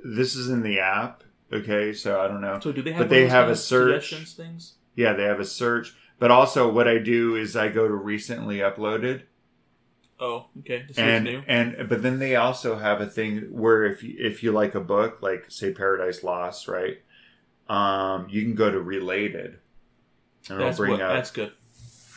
this 0.05 0.37
is 0.37 0.49
in 0.51 0.63
the 0.63 0.79
app 0.81 1.23
okay 1.53 1.93
so 1.93 2.21
I 2.21 2.29
don't 2.29 2.41
know 2.41 2.59
So 2.61 2.73
do 2.73 2.83
they 2.83 2.93
have? 2.93 2.99
But 3.01 3.09
they 3.11 3.23
one 3.23 3.25
of 3.27 3.31
those 3.31 3.33
have 3.33 3.49
a 3.51 3.57
search. 3.57 4.09
suggestions 4.09 4.35
things. 4.35 4.75
yeah 4.95 5.13
they 5.15 5.25
have 5.25 5.41
a 5.41 5.45
search 5.45 5.95
but 6.19 6.31
also 6.31 6.71
what 6.71 6.87
I 6.89 6.99
do 6.99 7.37
is 7.37 7.57
I 7.57 7.69
go 7.69 7.87
to 7.89 7.95
recently 7.95 8.59
uploaded 8.59 9.23
Oh, 10.19 10.47
okay. 10.61 10.85
This 10.89 10.97
and 10.99 11.25
new. 11.25 11.43
and 11.47 11.89
but 11.89 12.03
then 12.03 12.19
they 12.19 12.37
also 12.37 12.77
have 12.79 13.01
a 13.03 13.07
thing 13.07 13.49
where 13.51 13.85
if 13.85 14.03
you, 14.03 14.15
if 14.19 14.43
you 14.43 14.51
like 14.51 14.75
a 14.75 14.81
book 14.81 15.19
like 15.21 15.45
say 15.49 15.73
Paradise 15.73 16.23
Lost 16.25 16.69
right 16.69 16.99
um 17.69 18.27
you 18.31 18.43
can 18.43 18.55
go 18.55 18.71
to 18.71 18.81
related 18.81 19.59
and 20.49 20.61
That's 20.61 20.75
it'll 20.75 20.77
bring 20.77 20.91
what, 20.93 21.01
up 21.03 21.15
that's 21.15 21.31
good. 21.31 21.53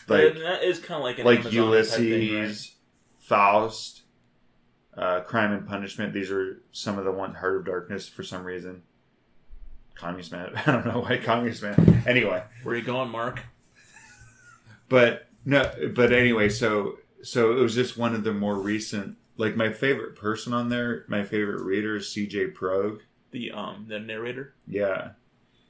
like 0.08 0.36
And 0.36 0.42
that 0.42 0.64
is 0.64 0.80
kind 0.80 1.00
of 1.00 1.04
like 1.04 1.18
an 1.20 1.26
like 1.26 1.40
Amazon 1.40 1.54
Ulysses 1.54 1.96
thing, 1.98 2.36
right? 2.36 2.72
Faust 3.20 4.02
uh, 4.98 5.22
Crime 5.22 5.52
and 5.54 5.68
Punishment 5.68 6.14
these 6.14 6.30
are 6.32 6.62
some 6.72 6.98
of 7.00 7.06
the 7.06 7.12
ones 7.12 7.36
Heart 7.38 7.58
of 7.58 7.66
Darkness 7.66 8.08
for 8.10 8.22
some 8.24 8.44
reason 8.44 8.84
Communist 9.96 10.32
Man 10.32 10.52
I 10.66 10.72
don't 10.72 10.86
know 10.86 11.00
why 11.02 11.18
Communist 11.18 11.64
Man 11.64 12.04
anyway 12.08 12.44
Where 12.64 12.76
you 12.76 12.82
going, 12.84 13.10
Mark? 13.10 13.42
but 14.90 15.28
no 15.46 15.72
but 15.96 16.12
anyway 16.12 16.50
so 16.50 16.98
so 17.22 17.52
it 17.58 17.62
was 17.62 17.76
just 17.76 17.98
one 17.98 18.14
of 18.16 18.24
the 18.24 18.34
more 18.34 18.56
recent 18.56 19.18
like 19.38 19.56
my 19.56 19.72
favorite 19.72 20.16
person 20.16 20.54
on 20.54 20.70
there 20.70 21.06
my 21.08 21.24
favorite 21.24 21.62
reader 21.64 21.96
is 21.98 22.08
cj 22.08 22.54
prog 22.54 23.02
The 23.32 23.52
um 23.52 23.86
the 23.88 24.00
narrator. 24.00 24.54
yeah 24.68 25.12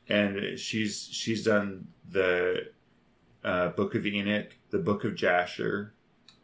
and 0.10 0.58
she's 0.60 1.08
she's 1.12 1.44
done 1.46 1.88
the 2.10 2.72
uh, 3.44 3.70
book 3.70 3.96
of 3.96 4.06
enoch 4.06 4.56
the 4.72 4.78
book 4.80 5.04
of 5.04 5.16
jasher 5.16 5.94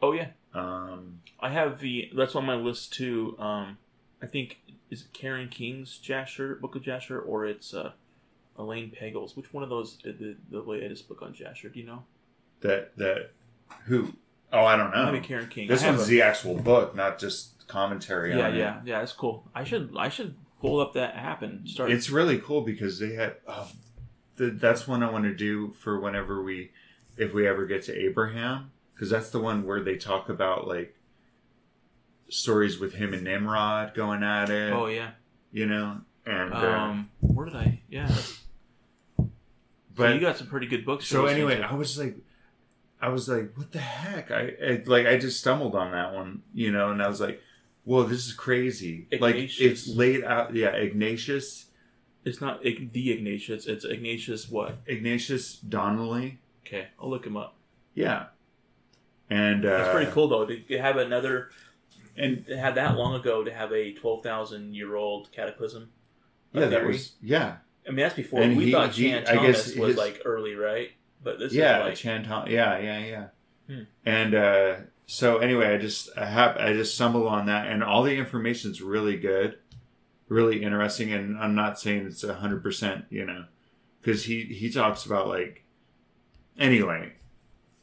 Oh 0.01 0.11
yeah, 0.11 0.27
um 0.53 1.21
I 1.39 1.49
have 1.49 1.79
the. 1.79 2.09
That's 2.15 2.35
on 2.35 2.45
my 2.45 2.55
list 2.55 2.93
too. 2.93 3.35
Um, 3.39 3.77
I 4.21 4.27
think 4.27 4.59
is 4.91 5.01
it 5.01 5.13
Karen 5.13 5.47
King's 5.49 5.97
Jasher 5.97 6.55
Book 6.55 6.75
of 6.75 6.83
Jasher 6.83 7.19
or 7.19 7.45
it's 7.45 7.73
uh, 7.73 7.93
Elaine 8.57 8.91
Pagels. 8.91 9.35
Which 9.35 9.53
one 9.53 9.63
of 9.63 9.69
those 9.69 9.97
the, 10.03 10.35
the 10.51 10.59
latest 10.61 11.07
book 11.07 11.21
on 11.21 11.33
Jasher? 11.33 11.69
Do 11.69 11.79
you 11.79 11.85
know? 11.85 12.03
that 12.61 12.95
that 12.97 13.31
who 13.85 14.13
oh 14.53 14.65
i 14.65 14.75
don't 14.77 14.91
know 14.91 15.11
Maybe 15.11 15.25
Karen 15.25 15.47
King. 15.47 15.67
this 15.67 15.83
one's 15.83 16.03
a- 16.03 16.05
the 16.05 16.21
actual 16.21 16.55
book 16.55 16.95
not 16.95 17.17
just 17.19 17.67
commentary 17.67 18.35
yeah, 18.37 18.47
on 18.47 18.53
it. 18.53 18.57
yeah, 18.57 18.81
yeah. 18.85 18.99
That's 18.99 19.13
cool. 19.13 19.43
I 19.55 19.63
should 19.63 19.93
I 19.97 20.09
should 20.09 20.35
pull 20.65 20.79
up 20.79 20.93
that 20.93 21.15
app 21.15 21.41
and 21.41 21.67
start. 21.67 21.91
It's 21.91 22.09
really 22.09 22.39
cool 22.39 22.61
because 22.61 22.99
they 22.99 23.13
had. 23.13 23.35
Oh, 23.47 23.69
the, 24.37 24.49
that's 24.51 24.87
one 24.87 25.01
I 25.03 25.09
want 25.09 25.23
to 25.25 25.33
do 25.33 25.71
for 25.79 25.99
whenever 25.99 26.43
we, 26.43 26.71
if 27.17 27.33
we 27.33 27.47
ever 27.47 27.65
get 27.65 27.83
to 27.83 27.95
Abraham, 27.97 28.71
because 28.93 29.09
that's 29.09 29.29
the 29.29 29.39
one 29.39 29.65
where 29.65 29.81
they 29.81 29.95
talk 29.95 30.29
about 30.29 30.67
like 30.67 30.95
stories 32.29 32.79
with 32.79 32.93
him 32.93 33.13
and 33.13 33.23
Nimrod 33.23 33.93
going 33.93 34.23
at 34.23 34.49
it. 34.49 34.73
oh 34.73 34.87
yeah. 34.87 35.11
You 35.51 35.67
know, 35.67 36.01
and 36.25 36.53
uh, 36.53 36.57
Um, 36.57 37.11
where 37.21 37.45
did 37.45 37.55
I? 37.55 37.81
Yeah. 37.89 38.07
So 38.07 39.29
but 39.95 40.13
you 40.13 40.19
got 40.19 40.37
some 40.37 40.47
pretty 40.47 40.67
good 40.67 40.85
books. 40.85 41.07
so 41.07 41.25
anyway. 41.27 41.61
I 41.61 41.73
was 41.73 41.97
like, 41.97 42.17
I 43.01 43.09
was 43.09 43.29
like, 43.29 43.53
what 43.55 43.71
the 43.71 43.79
heck? 43.79 44.31
I, 44.31 44.53
I 44.61 44.83
like 44.85 45.05
I 45.05 45.17
just 45.17 45.39
stumbled 45.39 45.75
on 45.75 45.91
that 45.91 46.13
one, 46.13 46.41
you 46.53 46.71
know, 46.71 46.91
and 46.91 47.01
I 47.01 47.07
was 47.07 47.21
like, 47.21 47.41
whoa, 47.85 48.03
this 48.03 48.27
is 48.27 48.33
crazy. 48.33 49.07
Like 49.19 49.35
it's 49.37 49.87
laid 49.87 50.23
out. 50.23 50.53
Yeah, 50.53 50.69
Ignatius, 50.69 51.65
it's 52.25 52.41
not 52.41 52.65
Ig- 52.65 52.91
the 52.91 53.11
Ignatius. 53.11 53.65
It's 53.67 53.85
Ignatius 53.85 54.49
what? 54.49 54.77
Ignatius 54.85 55.55
Donnelly. 55.55 56.39
Okay, 56.65 56.87
I'll 56.99 57.09
look 57.09 57.25
him 57.25 57.37
up. 57.37 57.55
Yeah. 57.93 58.25
And 59.29 59.65
uh, 59.65 59.77
That's 59.77 59.95
pretty 59.95 60.11
cool 60.11 60.27
though 60.27 60.45
to 60.45 60.77
have 60.77 60.97
another 60.97 61.49
And 62.17 62.45
to 62.47 62.57
have 62.57 62.75
that 62.75 62.95
long 62.95 63.15
ago 63.15 63.43
to 63.43 63.51
have 63.51 63.71
a 63.71 63.93
twelve 63.93 64.21
thousand 64.23 64.75
year 64.75 64.95
old 64.95 65.31
cataclysm. 65.31 65.89
yeah, 66.53 66.65
that 66.65 66.85
was 66.85 67.13
yeah. 67.21 67.57
I 67.87 67.89
mean 67.91 67.97
that's 67.97 68.13
before 68.15 68.41
and 68.41 68.55
we 68.57 68.65
he- 68.65 68.71
thought 68.71 68.91
he- 68.93 69.09
Chan 69.11 69.23
guess 69.23 69.35
Thomas 69.35 69.75
was 69.75 69.87
his- 69.89 69.97
like 69.97 70.21
early, 70.25 70.55
right? 70.55 70.91
but 71.23 71.39
this 71.39 71.53
yeah, 71.53 71.79
is 71.79 71.85
like 71.85 71.95
Chantal. 71.95 72.47
Yeah, 72.49 72.77
yeah, 72.77 72.99
yeah. 72.99 73.27
Hmm. 73.67 73.83
And 74.05 74.35
uh, 74.35 74.75
so 75.07 75.37
anyway, 75.37 75.73
I 75.73 75.77
just 75.77 76.09
I 76.17 76.25
have 76.25 76.57
I 76.57 76.73
just 76.73 76.95
stumbled 76.95 77.27
on 77.27 77.45
that, 77.45 77.67
and 77.67 77.83
all 77.83 78.03
the 78.03 78.15
information's 78.15 78.81
really 78.81 79.17
good, 79.17 79.57
really 80.27 80.63
interesting. 80.63 81.13
And 81.13 81.37
I'm 81.37 81.55
not 81.55 81.79
saying 81.79 82.05
it's 82.07 82.27
hundred 82.27 82.63
percent, 82.63 83.05
you 83.09 83.25
know, 83.25 83.45
because 84.01 84.25
he 84.25 84.43
he 84.43 84.69
talks 84.71 85.05
about 85.05 85.27
like 85.27 85.63
anyway, 86.57 87.13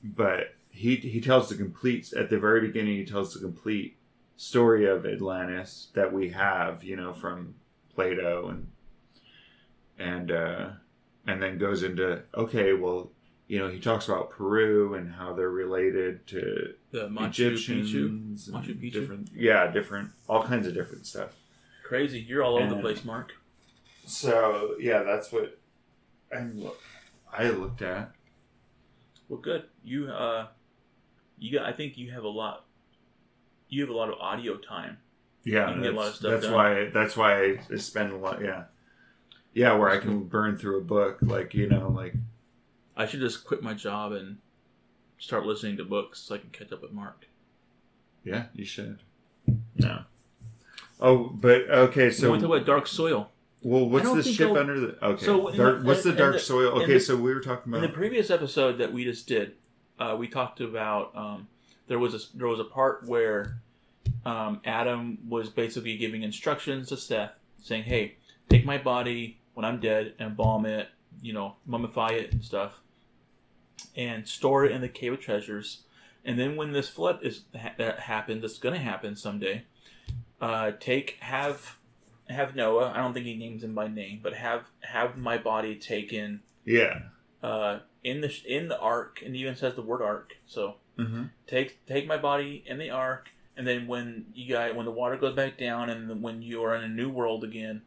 but 0.03 0.55
he 0.71 0.97
he 0.97 1.21
tells 1.21 1.49
the 1.49 1.55
complete 1.55 2.13
at 2.13 2.31
the 2.31 2.39
very 2.39 2.61
beginning. 2.61 2.97
He 2.97 3.05
tells 3.05 3.35
the 3.35 3.41
complete 3.41 3.97
story 4.37 4.87
of 4.87 5.07
Atlantis 5.07 5.89
that 5.95 6.13
we 6.13 6.31
have, 6.31 6.83
you 6.83 6.97
know, 6.97 7.13
from 7.13 7.55
Plato 7.95 8.49
and 8.49 8.67
and 9.99 10.31
uh, 10.33 10.71
and 11.27 11.41
then 11.41 11.59
goes 11.59 11.85
into 11.85 12.23
okay, 12.35 12.73
well, 12.73 13.13
you 13.53 13.59
know, 13.59 13.69
he 13.69 13.79
talks 13.79 14.09
about 14.09 14.31
Peru 14.31 14.95
and 14.95 15.13
how 15.13 15.35
they're 15.35 15.51
related 15.51 16.27
to 16.27 16.73
the 16.91 17.07
Machu. 17.09 17.27
Egyptians, 17.27 18.49
and 18.49 18.57
Machu 18.57 18.81
Picchu? 18.81 18.93
different, 18.95 19.29
yeah, 19.35 19.71
different, 19.71 20.11
all 20.27 20.43
kinds 20.43 20.67
of 20.67 20.73
different 20.73 21.05
stuff. 21.05 21.35
Crazy, 21.85 22.19
you're 22.19 22.43
all 22.43 22.57
over 22.57 22.75
the 22.75 22.81
place, 22.81 23.05
Mark. 23.05 23.33
So 24.07 24.77
yeah, 24.81 25.03
that's 25.03 25.31
what 25.31 25.59
I 26.35 26.45
look, 26.45 26.81
I 27.31 27.51
looked 27.51 27.83
at. 27.83 28.13
Well, 29.29 29.39
good. 29.39 29.65
You 29.85 30.09
uh, 30.09 30.47
you 31.39 31.59
got. 31.59 31.67
I 31.67 31.73
think 31.73 31.99
you 31.99 32.11
have 32.13 32.25
a 32.25 32.31
lot. 32.31 32.65
You 33.69 33.83
have 33.83 33.91
a 33.91 33.97
lot 33.97 34.09
of 34.09 34.15
audio 34.19 34.57
time. 34.57 34.97
Yeah, 35.45 35.69
You 35.69 35.75
can 35.75 35.83
get 35.83 35.93
a 35.93 35.97
lot 35.97 36.07
of 36.15 36.21
that's, 36.21 36.41
that's 36.41 36.51
why 36.51 36.89
that's 36.89 37.19
why 37.19 37.59
I 37.71 37.77
spend 37.77 38.15
a 38.15 38.17
lot. 38.17 38.41
Yeah, 38.41 38.65
yeah, 39.53 39.75
where 39.75 39.91
I 39.91 39.99
can 39.99 40.25
burn 40.25 40.57
through 40.57 40.79
a 40.79 40.85
book, 40.85 41.19
like 41.21 41.53
you 41.53 41.69
know, 41.69 41.91
like 41.91 42.15
I 42.97 43.07
should 43.07 43.21
just 43.21 43.45
quit 43.45 43.63
my 43.63 43.75
job 43.75 44.13
and 44.13 44.39
start 45.19 45.47
listening 45.47 45.77
to 45.79 45.85
books 45.85 46.21
so 46.21 46.35
I 46.35 46.39
can 46.39 46.51
catch 46.51 46.73
up 46.73 46.83
with 46.83 46.93
Mark. 46.93 47.27
yeah, 48.25 48.45
you 48.55 48.65
should. 48.65 48.99
No. 49.77 50.03
Oh, 51.01 51.25
but 51.31 51.63
okay. 51.71 52.11
So 52.11 52.23
So, 52.23 52.31
want 52.31 52.41
to 52.43 52.47
talk 52.47 52.57
about 52.57 52.67
Dark 52.67 52.87
Soil. 52.87 53.31
well, 53.63 53.89
what's 53.89 54.13
the 54.13 54.23
ship 54.23 54.51
I'll- 54.51 54.59
under 54.59 54.79
the? 54.79 55.05
Okay, 55.05 55.25
So 55.25 55.51
dark, 55.57 55.81
the- 55.81 55.85
what's 55.87 56.03
the 56.05 56.13
dark 56.13 56.35
the- 56.35 56.39
soil? 56.39 56.83
Okay, 56.83 56.95
the- 56.95 57.01
so 57.01 57.17
we 57.17 57.35
were 57.35 57.41
talking 57.41 57.73
about 57.73 57.83
In 57.85 57.91
the 57.91 57.97
previous 57.97 58.31
episode 58.31 58.79
that 58.79 58.93
we 58.93 59.03
just 59.05 59.27
did, 59.27 59.55
uh, 59.99 60.15
we 60.19 60.29
talked 60.29 60.61
about 60.61 61.15
um, 61.17 61.49
there 61.89 61.99
was 61.99 62.15
a 62.15 62.37
there 62.37 62.47
was 62.49 62.61
a 62.61 62.65
part 62.65 63.05
where 63.07 63.59
um, 64.25 64.61
Adam 64.65 65.19
was 65.29 65.49
basically 65.49 65.97
giving 65.97 66.23
instructions 66.23 66.89
to 66.91 66.97
Seth, 66.97 67.33
saying, 67.61 67.85
"Hey, 67.85 68.17
take 68.49 68.65
my 68.65 68.79
body 68.79 69.39
when 69.55 69.65
I'm 69.65 69.81
dead, 69.81 70.15
and 70.21 70.31
embalm 70.31 70.65
it, 70.67 70.89
you 71.21 71.33
know, 71.33 71.57
mummify 71.69 72.13
it 72.13 72.33
and 72.33 72.45
stuff, 72.45 72.81
and 73.97 74.27
store 74.27 74.65
it 74.65 74.73
in 74.73 74.81
the 74.81 74.89
cave 74.89 75.13
of 75.15 75.21
treasures. 75.21 75.83
And 76.25 76.39
then 76.39 76.57
when 76.57 76.73
this 76.73 76.89
flood 76.89 77.19
is 77.23 77.43
ha- 77.55 77.75
that 77.79 78.01
happened, 78.01 78.43
that's 78.43 78.59
going 78.59 78.75
to 78.75 78.81
happen 78.81 79.17
someday. 79.17 79.65
Uh, 80.41 80.73
take 80.79 81.17
have 81.21 81.79
have 82.29 82.55
Noah. 82.57 82.93
I 82.95 82.99
don't 82.99 83.13
think 83.13 83.27
he 83.27 83.37
names 83.37 83.63
him 83.65 83.75
by 83.75 83.89
name, 83.89 84.21
but 84.23 84.35
have 84.35 84.67
have 84.81 85.17
my 85.17 85.39
body 85.39 85.77
taken." 85.77 86.43
yeah. 86.65 87.01
uh, 87.43 87.81
in 88.05 88.21
the 88.21 88.33
in 88.47 88.69
the 88.69 88.79
ark, 88.79 89.21
and 89.25 89.35
even 89.37 89.57
says 89.57 89.75
the 89.75 89.83
word 89.83 90.03
ark. 90.03 90.37
So 90.47 90.77
Mm-hmm. 90.99 91.25
take 91.47 91.85
take 91.87 92.07
my 92.07 92.19
body 92.19 92.63
in 92.67 92.77
the 92.79 92.91
ark, 92.91 93.31
and 93.57 93.67
then 93.67 93.87
when 93.87 94.27
you 94.35 94.53
got 94.53 94.77
when 94.77 94.85
the 94.85 94.93
water 94.93 95.17
goes 95.17 95.35
back 95.35 95.57
down, 95.57 95.89
and 95.89 96.23
when 96.23 96.43
you 96.43 96.63
are 96.65 96.75
in 96.77 96.85
a 96.85 96.89
new 96.89 97.09
world 97.09 97.45
again, 97.45 97.83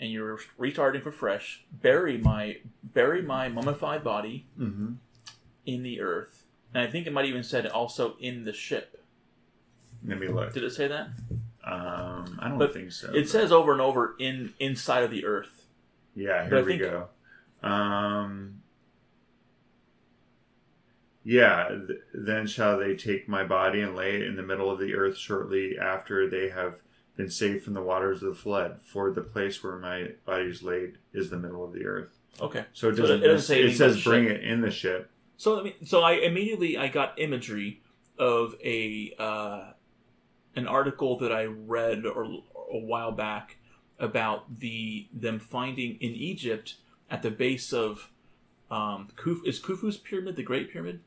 and 0.00 0.10
you're 0.10 0.40
restarting 0.58 1.02
for 1.02 1.12
fresh, 1.12 1.62
bury 1.70 2.16
my 2.18 2.56
bury 2.82 3.22
my 3.22 3.48
mummified 3.48 4.02
body 4.02 4.46
Mm-hmm. 4.58 4.94
in 5.66 5.82
the 5.82 6.00
earth. 6.00 6.42
And 6.74 6.82
I 6.82 6.90
think 6.90 7.06
it 7.06 7.12
might 7.12 7.26
even 7.26 7.42
said 7.44 7.66
also 7.66 8.16
in 8.20 8.44
the 8.44 8.52
ship. 8.52 9.02
Let 10.06 10.18
me 10.18 10.28
look. 10.28 10.54
Did 10.54 10.64
it 10.64 10.72
say 10.72 10.88
that? 10.88 11.08
Um, 11.64 12.38
I 12.40 12.48
don't 12.48 12.58
But 12.58 12.72
think 12.72 12.90
so. 12.92 13.12
It 13.14 13.28
says 13.28 13.52
over 13.52 13.72
and 13.72 13.80
over 13.80 14.14
in 14.18 14.54
inside 14.58 15.02
of 15.04 15.10
the 15.10 15.24
earth. 15.26 15.66
Yeah, 16.16 16.46
But 16.48 16.56
here 16.56 16.64
we 16.64 16.78
go. 16.78 17.08
Um, 17.62 18.62
yeah, 21.22 21.68
th- 21.68 21.98
then 22.14 22.46
shall 22.46 22.78
they 22.78 22.96
take 22.96 23.28
my 23.28 23.44
body 23.44 23.80
and 23.82 23.94
lay 23.94 24.14
it 24.16 24.22
in 24.22 24.36
the 24.36 24.42
middle 24.42 24.70
of 24.70 24.78
the 24.78 24.94
earth 24.94 25.18
shortly 25.18 25.78
after 25.78 26.28
they 26.30 26.48
have 26.48 26.80
been 27.16 27.30
saved 27.30 27.64
from 27.64 27.74
the 27.74 27.82
waters 27.82 28.22
of 28.22 28.30
the 28.30 28.34
flood. 28.34 28.80
For 28.82 29.10
the 29.10 29.20
place 29.20 29.62
where 29.62 29.76
my 29.76 30.12
body 30.24 30.44
is 30.44 30.62
laid 30.62 30.98
is 31.12 31.30
the 31.30 31.38
middle 31.38 31.64
of 31.64 31.72
the 31.72 31.84
earth. 31.84 32.18
Okay. 32.40 32.64
So 32.72 32.88
it 32.88 32.92
doesn't. 32.92 33.22
it 33.22 33.26
doesn't 33.26 33.46
say 33.46 33.62
it 33.62 33.76
says 33.76 34.02
bring 34.02 34.26
ship. 34.26 34.38
it 34.38 34.44
in 34.44 34.60
the 34.60 34.70
ship. 34.70 35.10
So 35.36 35.60
I 35.60 35.62
mean, 35.62 35.74
so 35.84 36.02
I 36.02 36.12
immediately 36.12 36.76
I 36.76 36.88
got 36.88 37.18
imagery 37.18 37.82
of 38.18 38.54
a 38.62 39.14
uh, 39.18 39.72
an 40.56 40.66
article 40.66 41.18
that 41.18 41.32
I 41.32 41.46
read 41.46 42.04
or 42.06 42.24
a 42.72 42.78
while 42.78 43.12
back 43.12 43.56
about 43.98 44.60
the 44.60 45.08
them 45.12 45.38
finding 45.38 45.96
in 46.00 46.12
Egypt 46.12 46.76
at 47.10 47.22
the 47.22 47.30
base 47.30 47.72
of 47.72 48.10
um, 48.70 49.08
is 49.44 49.60
Khufu's 49.60 49.96
pyramid 49.96 50.36
the 50.36 50.42
Great 50.42 50.70
Pyramid, 50.70 51.00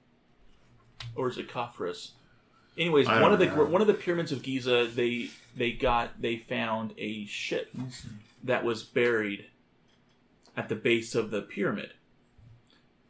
or 1.16 1.30
is 1.30 1.38
it 1.38 1.50
Khafre's? 1.50 2.12
Anyways, 2.78 3.08
I 3.08 3.22
one 3.22 3.34
of 3.34 3.40
the 3.40 3.48
know. 3.48 3.66
one 3.66 3.82
of 3.82 3.88
the 3.88 3.94
pyramids 3.94 4.32
of 4.32 4.42
Giza, 4.42 4.88
they 4.94 5.30
they 5.56 5.72
got 5.72 6.22
they 6.22 6.38
found 6.38 6.94
a 6.98 7.26
ship 7.26 7.72
that 8.44 8.64
was 8.64 8.84
buried 8.84 9.46
at 10.58 10.70
the 10.70 10.76
base 10.76 11.14
of 11.14 11.30
the 11.30 11.42
pyramid, 11.42 11.92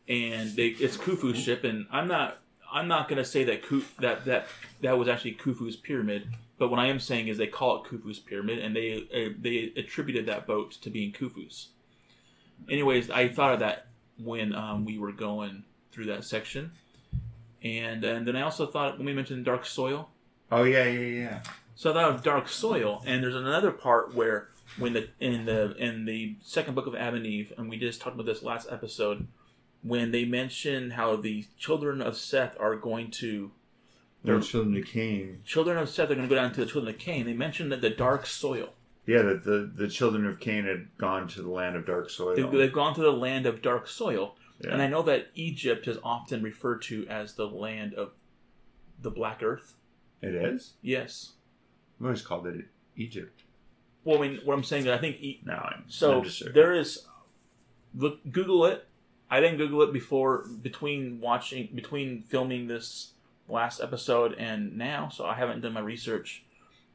and 0.07 0.55
they 0.55 0.67
it's 0.67 0.97
Khufu's 0.97 1.37
ship. 1.37 1.63
And 1.63 1.87
I'm 1.91 2.07
not 2.07 2.39
I'm 2.71 2.87
not 2.87 3.07
gonna 3.07 3.23
say 3.23 3.45
that 3.45 3.63
that 3.99 4.25
that 4.25 4.47
that 4.81 4.97
was 4.97 5.07
actually 5.07 5.35
Khufu's 5.35 5.77
pyramid, 5.77 6.27
but 6.57 6.69
what 6.69 6.79
I 6.79 6.87
am 6.87 6.99
saying 6.99 7.29
is 7.29 7.37
they 7.37 7.47
call 7.47 7.83
it 7.83 7.89
Khufu's 7.89 8.19
pyramid, 8.19 8.59
and 8.59 8.75
they 8.75 9.07
uh, 9.13 9.33
they 9.39 9.71
attributed 9.77 10.25
that 10.25 10.45
boat 10.45 10.73
to 10.81 10.89
being 10.89 11.13
Khufu's. 11.13 11.69
Anyways, 12.69 13.09
I 13.09 13.29
thought 13.29 13.53
of 13.53 13.59
that 13.59 13.87
when 14.17 14.53
um, 14.53 14.83
we 14.83 14.97
were 14.97 15.11
going 15.11 15.63
through 15.91 16.05
that 16.05 16.25
section, 16.25 16.71
and 17.63 18.03
uh, 18.03 18.09
and 18.09 18.27
then 18.27 18.35
I 18.35 18.41
also 18.41 18.65
thought 18.67 18.97
when 18.97 19.05
we 19.05 19.13
mentioned 19.13 19.45
dark 19.45 19.65
soil. 19.65 20.09
Oh 20.51 20.63
yeah, 20.63 20.85
yeah, 20.85 20.99
yeah. 20.99 21.39
So 21.75 21.89
I 21.91 21.93
thought 21.93 22.13
of 22.13 22.23
dark 22.23 22.47
soil, 22.47 23.01
and 23.05 23.23
there's 23.23 23.35
another 23.35 23.71
part 23.71 24.13
where 24.13 24.49
when 24.77 24.93
the 24.93 25.09
in 25.19 25.45
the 25.45 25.75
in 25.77 26.05
the 26.05 26.35
second 26.41 26.75
book 26.75 26.87
of 26.87 26.95
Adam 26.95 27.15
and 27.15 27.25
Eve, 27.25 27.53
and 27.57 27.69
we 27.69 27.77
just 27.77 28.01
talked 28.01 28.15
about 28.15 28.25
this 28.25 28.43
last 28.43 28.67
episode, 28.71 29.27
when 29.81 30.11
they 30.11 30.25
mention 30.25 30.91
how 30.91 31.15
the 31.15 31.45
children 31.57 32.01
of 32.01 32.15
Seth 32.17 32.55
are 32.59 32.75
going 32.75 33.09
to 33.11 33.51
They're 34.23 34.39
children 34.39 34.77
of 34.77 34.85
Cain. 34.85 35.41
children 35.45 35.77
of 35.77 35.89
Seth 35.89 36.11
are 36.11 36.15
going 36.15 36.27
to 36.27 36.33
go 36.33 36.39
down 36.39 36.53
to 36.53 36.59
the 36.59 36.65
children 36.71 36.93
of 36.93 36.99
Cain. 36.99 37.25
They 37.25 37.33
mentioned 37.33 37.71
that 37.71 37.81
the 37.81 37.89
dark 37.89 38.25
soil. 38.25 38.73
Yeah, 39.05 39.21
that 39.23 39.43
the 39.43 39.69
the 39.75 39.87
children 39.89 40.25
of 40.25 40.39
Cain 40.39 40.65
had 40.65 40.95
gone 40.97 41.27
to 41.29 41.41
the 41.41 41.49
land 41.49 41.75
of 41.75 41.85
dark 41.85 42.09
soil. 42.09 42.35
They've, 42.35 42.51
they've 42.51 42.71
gone 42.73 42.93
to 42.95 43.01
the 43.01 43.11
land 43.11 43.45
of 43.45 43.61
dark 43.61 43.87
soil, 43.87 44.35
Yeah. 44.59 44.71
and 44.73 44.81
I 44.81 44.87
know 44.87 45.01
that 45.03 45.27
Egypt 45.35 45.87
is 45.87 45.97
often 46.03 46.41
referred 46.43 46.81
to 46.83 47.05
as 47.07 47.33
the 47.35 47.47
land 47.47 47.93
of 47.95 48.11
the 49.01 49.11
black 49.11 49.41
earth. 49.43 49.75
it 50.21 50.33
is. 50.35 50.73
Yes. 50.81 51.33
We 51.99 52.07
always 52.07 52.21
called 52.21 52.47
it 52.47 52.65
Egypt. 52.95 53.41
Well, 54.03 54.17
I 54.19 54.27
mean, 54.27 54.39
what 54.43 54.53
I'm 54.53 54.63
saying 54.63 54.83
is, 54.83 54.89
I 54.91 54.97
think 54.97 55.17
e- 55.21 55.41
No, 55.45 55.53
I'm 55.53 55.85
So 55.87 56.21
I'm 56.21 56.53
there 56.53 56.73
is 56.73 57.05
look 57.95 58.19
Google 58.31 58.65
it. 58.65 58.87
I 59.29 59.39
didn't 59.39 59.57
Google 59.57 59.81
it 59.83 59.93
before 59.93 60.45
between 60.61 61.19
watching 61.21 61.69
between 61.73 62.21
filming 62.21 62.67
this 62.67 63.11
last 63.49 63.81
episode 63.81 64.33
and 64.33 64.77
now, 64.77 65.09
so 65.09 65.25
I 65.25 65.33
haven't 65.35 65.61
done 65.61 65.73
my 65.73 65.79
research. 65.79 66.43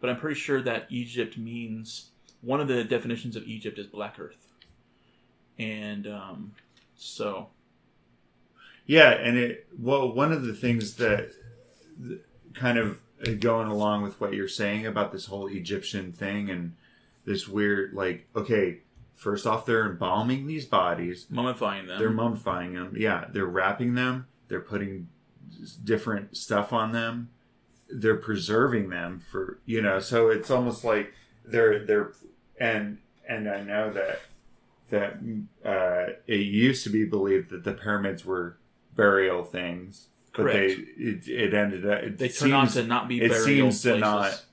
But 0.01 0.11
I'm 0.11 0.18
pretty 0.18 0.38
sure 0.38 0.62
that 0.62 0.87
Egypt 0.90 1.37
means 1.37 2.11
one 2.40 2.61
of 2.61 2.68
the 2.68 2.85
definitions 2.85 3.35
of 3.37 3.42
Egypt 3.44 3.79
is 3.79 3.87
Black 3.87 4.18
Earth, 4.21 4.47
and 5.59 6.07
um, 6.07 6.53
so. 6.98 7.48
Yeah, 8.87 9.11
and 9.11 9.38
it 9.38 9.66
well, 9.78 10.12
one 10.12 10.32
of 10.32 10.44
the 10.44 10.54
things 10.54 10.94
that 10.94 11.32
kind 12.54 12.78
of 12.78 13.00
uh, 13.26 13.32
going 13.32 13.68
along 13.68 14.02
with 14.02 14.20
what 14.20 14.32
you're 14.32 14.48
saying 14.48 14.87
about 14.87 15.12
this 15.12 15.26
whole 15.26 15.46
Egyptian 15.46 16.12
thing 16.12 16.50
and 16.50 16.74
this 17.24 17.46
weird, 17.46 17.92
like, 17.92 18.26
okay, 18.34 18.78
first 19.14 19.46
off, 19.46 19.66
they're 19.66 19.84
embalming 19.84 20.46
these 20.46 20.64
bodies, 20.64 21.26
mummifying 21.30 21.87
them. 21.87 21.98
they're 21.98 22.11
mummifying 22.11 22.74
them, 22.74 22.94
yeah, 22.96 23.26
they're 23.30 23.46
wrapping 23.46 23.94
them, 23.94 24.26
they're 24.48 24.61
putting 24.61 25.08
different 25.84 26.37
stuff 26.37 26.72
on 26.72 26.92
them, 26.92 27.28
they're 27.90 28.16
preserving 28.16 28.88
them 28.90 29.20
for 29.30 29.58
you 29.66 29.82
know, 29.82 29.98
so 29.98 30.28
it's 30.28 30.50
almost 30.50 30.84
like 30.84 31.12
they're 31.44 31.84
they're 31.84 32.12
and 32.58 32.98
and 33.28 33.48
I 33.48 33.62
know 33.62 33.92
that 33.92 34.22
that 34.90 35.18
uh, 35.64 36.12
it 36.27 36.40
used 36.40 36.85
to 36.85 36.90
be 36.90 37.05
believed 37.05 37.51
that 37.51 37.64
the 37.64 37.72
pyramids 37.74 38.24
were 38.24 38.59
burial 38.94 39.44
things, 39.44 40.09
but 40.33 40.42
Correct. 40.44 40.57
they 40.57 41.03
it, 41.03 41.29
it 41.29 41.55
ended 41.55 41.87
up 41.88 42.03
it 42.03 42.18
they 42.18 42.29
turn 42.29 42.53
out 42.53 42.70
seems 42.70 42.74
to 42.74 42.88
not 42.88 43.09
be 43.09 43.20
it 43.22 43.29
burial 43.31 43.70
seems 43.70 43.83
to 43.83 43.88
places. 43.90 44.01
not- 44.01 44.44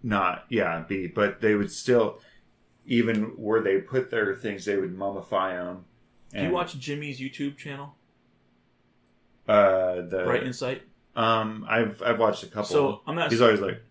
not 0.00 0.44
yeah 0.48 0.84
be, 0.88 1.06
but 1.08 1.40
they 1.40 1.54
would 1.54 1.72
still 1.72 2.20
even 2.86 3.22
where 3.36 3.60
they 3.60 3.78
put 3.78 4.10
their 4.10 4.34
things, 4.34 4.64
they 4.64 4.76
would 4.76 4.96
mummify 4.96 5.52
them 5.56 5.84
Do 6.32 6.42
you 6.42 6.50
watch 6.50 6.78
Jimmy's 6.78 7.18
YouTube 7.20 7.56
channel, 7.56 7.94
uh, 9.48 9.96
the 10.02 10.22
Bright 10.24 10.44
Insight? 10.44 10.82
Um, 11.16 11.66
I've 11.68 12.00
I've 12.02 12.18
watched 12.18 12.42
a 12.44 12.46
couple. 12.46 12.64
So 12.64 13.00
I'm 13.06 13.16
not. 13.16 13.30
he's 13.30 13.40
always 13.40 13.60
like, 13.60 13.82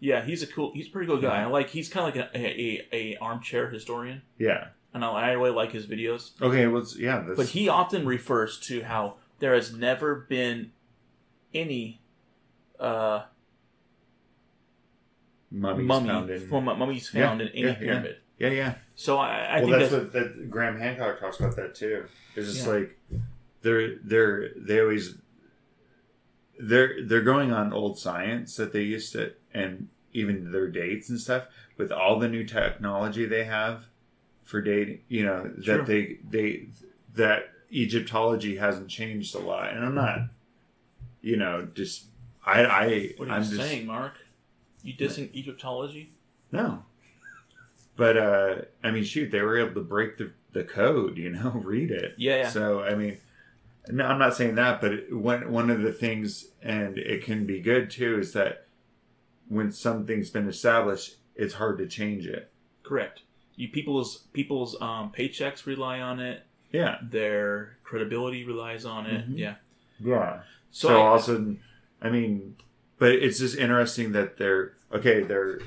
yeah, 0.00 0.24
he's 0.24 0.42
a 0.42 0.46
cool. 0.46 0.72
He's 0.74 0.88
a 0.88 0.90
pretty 0.90 1.06
cool 1.06 1.20
guy. 1.20 1.42
I 1.42 1.46
like. 1.46 1.70
He's 1.70 1.88
kind 1.88 2.08
of 2.08 2.14
like 2.16 2.30
a, 2.34 2.38
a, 2.38 2.88
a 2.92 3.16
armchair 3.18 3.68
historian, 3.70 4.22
yeah, 4.38 4.68
and 4.94 5.04
I, 5.04 5.08
I 5.08 5.32
really 5.32 5.50
like 5.50 5.72
his 5.72 5.86
videos. 5.86 6.32
okay, 6.40 6.66
well, 6.66 6.82
it's- 6.82 6.96
yeah, 6.98 7.20
that's, 7.26 7.36
But 7.36 7.46
he 7.48 7.68
often 7.68 8.06
refers 8.06 8.58
to 8.60 8.82
how 8.82 9.14
there 9.38 9.54
has 9.54 9.72
never 9.74 10.14
been 10.14 10.72
any 11.54 12.00
uh, 12.78 13.22
mummies 15.50 15.86
mummy 15.86 16.08
found 16.08 16.30
in, 16.30 16.48
from 16.48 16.64
mummies 16.64 17.10
Yeah, 17.12 17.26
found 17.28 17.40
in 17.42 17.48
any 17.48 17.60
yeah, 17.62 17.66
yeah. 17.68 17.74
pyramid. 17.74 18.16
yeah, 18.38 18.48
yeah. 18.50 18.74
So 18.94 19.18
I, 19.18 19.38
I 19.38 19.60
well, 19.60 19.66
think 19.66 19.78
that's, 19.78 19.92
that's, 19.92 20.04
what 20.04 20.12
that 20.12 20.50
Graham 20.50 20.78
Hancock 20.78 21.20
talks 21.20 21.38
about 21.40 21.56
that 21.56 21.74
too. 21.74 22.04
It's 22.34 22.52
just 22.52 22.66
Yeah. 22.66 22.72
like 22.72 22.98
they're 23.62 23.96
they're 24.04 24.50
they 24.56 24.80
always 24.80 25.16
they're 26.58 27.04
they're 27.04 27.22
going 27.22 27.52
on 27.52 27.72
old 27.72 27.98
science 27.98 28.56
that 28.56 28.72
they 28.72 28.82
used 28.82 29.12
to 29.12 29.32
and 29.56 29.88
even 30.12 30.50
their 30.52 30.68
dates 30.68 31.08
and 31.10 31.20
stuff 31.20 31.44
with 31.76 31.90
all 31.92 32.18
the 32.18 32.28
new 32.28 32.44
technology 32.44 33.26
they 33.26 33.44
have 33.44 33.84
for 34.44 34.60
dating. 34.62 35.00
You 35.08 35.24
know 35.24 35.50
Sure. 35.62 35.78
that 35.78 35.86
they 35.86 36.18
they 36.28 36.66
that 37.14 37.50
Egyptology 37.72 38.56
hasn't 38.56 38.88
changed 38.88 39.34
a 39.34 39.38
lot, 39.38 39.72
and 39.74 39.84
I'm 39.84 39.94
not. 39.94 40.18
You 41.22 41.36
know, 41.36 41.66
just 41.74 42.04
I 42.44 42.64
I 42.64 43.10
what 43.16 43.28
are 43.28 43.32
I'm 43.32 43.42
you 43.42 43.48
just 43.56 43.60
saying, 43.68 43.86
Mark? 43.86 44.14
You 44.82 44.94
dissing 44.94 45.34
Egyptology? 45.34 46.10
no. 46.52 46.84
But 47.96 48.16
uh 48.16 48.54
I 48.84 48.90
mean 48.90 49.04
shoot, 49.04 49.30
they 49.30 49.40
were 49.40 49.58
able 49.58 49.74
to 49.74 49.80
break 49.80 50.18
the 50.18 50.32
the 50.52 50.62
code, 50.64 51.16
you 51.18 51.30
know, 51.30 51.50
read 51.64 51.90
it. 51.90 52.14
Yeah, 52.18 52.36
yeah. 52.36 52.48
So 52.50 52.82
I 52.82 52.94
mean 52.94 53.18
no, 53.88 54.04
I'm 54.04 54.18
not 54.18 54.34
saying 54.36 54.54
that, 54.56 54.80
but 54.80 55.12
one 55.12 55.50
one 55.50 55.70
of 55.70 55.80
the 55.80 55.92
things 55.92 56.46
and 56.62 56.98
it 56.98 57.24
can 57.24 57.46
be 57.46 57.60
good 57.60 57.90
too 57.90 58.18
is 58.18 58.32
that 58.34 58.65
when 59.48 59.70
something's 59.72 60.30
been 60.30 60.48
established, 60.48 61.16
it's 61.34 61.54
hard 61.54 61.78
to 61.78 61.86
change 61.86 62.26
it. 62.26 62.50
Correct. 62.82 63.22
You 63.56 63.68
people's 63.68 64.18
people's 64.32 64.80
um, 64.80 65.12
paychecks 65.16 65.66
rely 65.66 66.00
on 66.00 66.20
it. 66.20 66.42
Yeah. 66.72 66.98
Their 67.02 67.78
credibility 67.84 68.44
relies 68.44 68.84
on 68.84 69.06
it. 69.06 69.28
Mhm. 69.30 69.38
Yeah. 69.38 69.54
Yeah. 69.98 70.40
So, 70.70 70.88
So, 70.88 70.96
I- 70.96 71.00
all 71.06 71.14
of 71.16 71.20
a 71.22 71.24
sudden, 71.24 71.60
I 72.02 72.10
mean, 72.10 72.56
but 72.98 73.12
it's 73.12 73.38
just 73.38 73.56
interesting 73.56 74.12
that 74.12 74.36
they're 74.36 74.74
okay. 74.92 75.22
They're, 75.22 75.60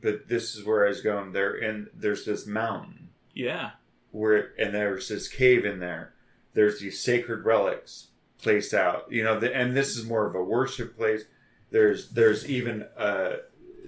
but 0.00 0.28
this 0.28 0.54
is 0.54 0.64
where 0.64 0.84
I 0.84 0.88
was 0.88 1.00
going. 1.00 1.32
They're 1.32 1.56
in. 1.56 1.88
There's 1.94 2.24
this 2.24 2.46
mountain 2.46 3.08
yeah, 3.34 3.70
where, 4.12 4.52
and 4.58 4.74
there's 4.74 5.08
this 5.08 5.28
cave 5.28 5.64
in 5.64 5.80
there. 5.80 6.12
There's 6.54 6.80
these 6.80 7.00
sacred 7.00 7.44
relics 7.44 8.08
placed 8.40 8.72
out. 8.72 9.10
You 9.10 9.24
know, 9.24 9.38
the, 9.40 9.54
and 9.54 9.76
this 9.76 9.96
is 9.96 10.06
more 10.06 10.26
of 10.26 10.34
a 10.34 10.42
worship 10.44 10.96
place. 10.96 11.24
There's 11.70 12.10
there's 12.10 12.48
even 12.48 12.86
uh, 12.96 13.36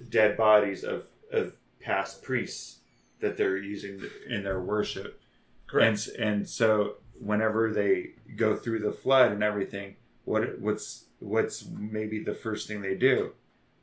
dead 0.09 0.37
bodies 0.37 0.83
of 0.83 1.05
of 1.31 1.53
past 1.79 2.21
priests 2.23 2.79
that 3.19 3.37
they're 3.37 3.57
using 3.57 4.01
in 4.27 4.43
their 4.43 4.59
worship. 4.61 5.21
correct. 5.67 6.07
And 6.07 6.15
and 6.19 6.49
so 6.49 6.95
whenever 7.19 7.71
they 7.71 8.11
go 8.35 8.55
through 8.55 8.79
the 8.79 8.91
flood 8.91 9.31
and 9.31 9.43
everything, 9.43 9.95
what 10.25 10.59
what's 10.59 11.05
what's 11.19 11.65
maybe 11.65 12.19
the 12.23 12.33
first 12.33 12.67
thing 12.67 12.81
they 12.81 12.95
do? 12.95 13.33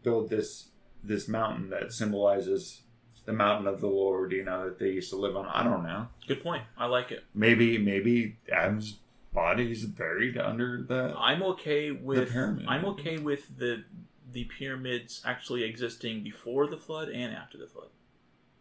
Build 0.02 0.30
this 0.30 0.68
this 1.02 1.28
mountain 1.28 1.70
that 1.70 1.92
symbolizes 1.92 2.82
the 3.24 3.32
mountain 3.32 3.66
of 3.66 3.80
the 3.80 3.88
Lord, 3.88 4.32
you 4.32 4.44
know, 4.44 4.64
that 4.66 4.78
they 4.78 4.90
used 4.90 5.10
to 5.10 5.16
live 5.16 5.36
on. 5.36 5.46
I 5.46 5.62
don't 5.64 5.82
know. 5.82 6.06
Good 6.28 6.42
point. 6.42 6.62
I 6.78 6.86
like 6.86 7.10
it. 7.10 7.24
Maybe 7.34 7.76
maybe 7.78 8.36
Adam's 8.52 8.98
body 9.36 9.70
is 9.70 9.84
buried 9.84 10.38
under 10.38 10.82
the 10.82 11.14
I'm 11.16 11.42
okay 11.42 11.92
with 11.92 12.32
pyramid. 12.32 12.64
I'm 12.66 12.84
okay 12.86 13.18
with 13.18 13.56
the 13.58 13.84
the 14.32 14.44
pyramids 14.44 15.22
actually 15.24 15.62
existing 15.62 16.24
before 16.24 16.66
the 16.66 16.76
flood 16.76 17.08
and 17.10 17.32
after 17.32 17.56
the 17.58 17.66
flood. 17.66 17.88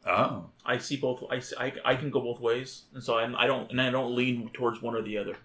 Oh. 0.05 0.45
I 0.63 0.77
see 0.77 0.97
both. 0.97 1.23
I, 1.31 1.39
see, 1.39 1.55
I, 1.57 1.73
I 1.83 1.95
can 1.95 2.11
go 2.11 2.21
both 2.21 2.39
ways, 2.39 2.83
and 2.93 3.03
so 3.03 3.17
I'm, 3.17 3.35
I 3.35 3.47
don't 3.47 3.71
and 3.71 3.81
I 3.81 3.89
don't 3.89 4.13
lean 4.15 4.49
towards 4.53 4.81
one 4.81 4.93
or 4.95 5.01
the 5.01 5.17
other. 5.17 5.35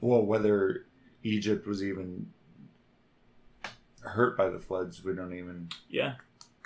Well, 0.00 0.22
whether 0.22 0.86
Egypt 1.22 1.66
was 1.66 1.84
even 1.84 2.32
hurt 4.00 4.38
by 4.38 4.48
the 4.48 4.58
floods, 4.58 5.04
we 5.04 5.12
don't 5.12 5.34
even 5.34 5.68
Yeah, 5.90 6.14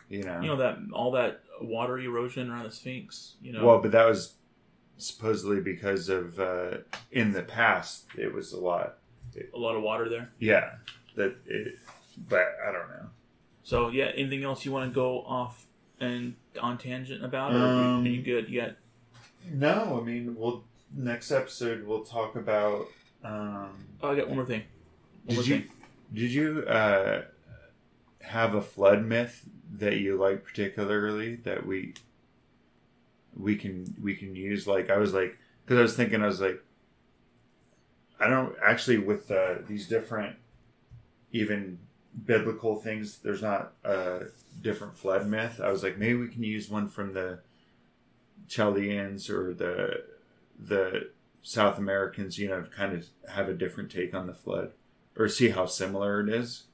you 0.09 0.23
know. 0.23 0.41
you 0.41 0.47
know 0.49 0.57
that 0.57 0.79
all 0.93 1.11
that 1.13 1.41
water 1.61 1.99
erosion 1.99 2.51
around 2.51 2.65
the 2.65 2.71
Sphinx. 2.71 3.35
You 3.43 3.53
know, 3.53 3.67
Well, 3.67 3.81
but 3.81 3.91
that 3.93 4.05
was 4.05 4.35
supposedly 4.99 5.61
because 5.61 6.09
of 6.09 6.39
uh, 6.41 6.79
in 7.13 7.33
the 7.33 7.43
past 7.43 8.07
it 8.17 8.33
was 8.33 8.53
a 8.53 8.61
lot. 8.61 8.99
a 9.55 9.59
lot 9.59 9.77
of 9.77 9.83
water 9.83 10.09
there. 10.09 10.31
Yeah, 10.39 10.71
that 11.17 11.37
it. 11.47 11.79
But 12.29 12.57
I 12.67 12.73
don't 12.73 12.89
know. 12.89 13.09
So 13.63 13.89
yeah, 13.89 14.07
anything 14.15 14.45
else 14.45 14.65
you 14.65 14.73
want 14.73 14.91
to 14.91 14.95
go 14.95 15.21
off 15.23 15.67
and 16.01 16.35
on 16.61 16.79
tangent 16.79 17.25
about, 17.25 17.53
or 17.53 17.59
Um, 17.59 18.05
are 18.05 18.09
you 18.09 18.23
good? 18.23 18.53
Got 18.55 18.77
No, 19.51 19.99
I 20.01 20.05
mean, 20.05 20.35
we'll 20.39 20.65
next 20.95 21.31
episode 21.31 21.87
we'll 21.87 22.05
talk 22.05 22.37
about. 22.37 22.87
Um, 23.25 23.87
oh, 24.03 24.13
I 24.13 24.17
got 24.17 24.29
one 24.29 24.37
more 24.37 24.47
thing. 24.47 24.63
One 25.25 25.37
more 25.37 25.45
did 25.45 25.49
you 25.49 25.59
thing. 25.59 25.71
did 26.15 26.31
you 26.33 26.65
uh, 26.67 27.23
have 28.23 28.55
a 28.55 28.63
flood 28.63 29.05
myth 29.05 29.47
that 29.79 29.99
you 29.99 30.17
like 30.17 30.45
particularly 30.45 31.37
that 31.37 31.67
we 31.67 31.95
we 33.39 33.57
can 33.57 33.95
we 34.03 34.15
can 34.15 34.35
use? 34.35 34.67
Like 34.67 34.91
I 34.91 34.97
was 34.97 35.13
like 35.13 35.37
because 35.65 35.79
I 35.79 35.83
was 35.83 35.97
thinking 35.97 36.23
I 36.23 36.27
was 36.27 36.41
like 36.41 36.63
I 38.19 38.29
don't 38.29 38.55
actually 38.65 38.99
with 38.99 39.31
uh, 39.31 39.57
these 39.67 39.87
different 39.89 40.37
even 41.33 41.79
biblical 42.25 42.77
things. 42.77 43.19
There's 43.19 43.43
not 43.43 43.73
a 43.85 44.25
different 44.63 44.97
flood 44.97 45.27
myth. 45.27 45.61
I 45.63 45.71
was 45.71 45.83
like 45.83 45.99
maybe 45.99 46.15
we 46.15 46.29
can 46.29 46.43
use 46.43 46.71
one 46.71 46.89
from 46.89 47.13
the 47.13 47.41
Chaldeans 48.49 49.29
or 49.29 49.53
the 49.53 50.05
the 50.59 51.11
South 51.43 51.79
Americans. 51.79 52.39
You 52.39 52.49
know, 52.49 52.65
kind 52.75 52.95
of 52.95 53.07
have 53.31 53.49
a 53.49 53.55
different 53.55 53.91
take 53.91 54.15
on 54.15 54.27
the 54.27 54.35
flood 54.35 54.73
or 55.19 55.29
see 55.29 55.51
how 55.51 55.67
similar 55.67 56.21
it 56.21 56.29
is. 56.29 56.65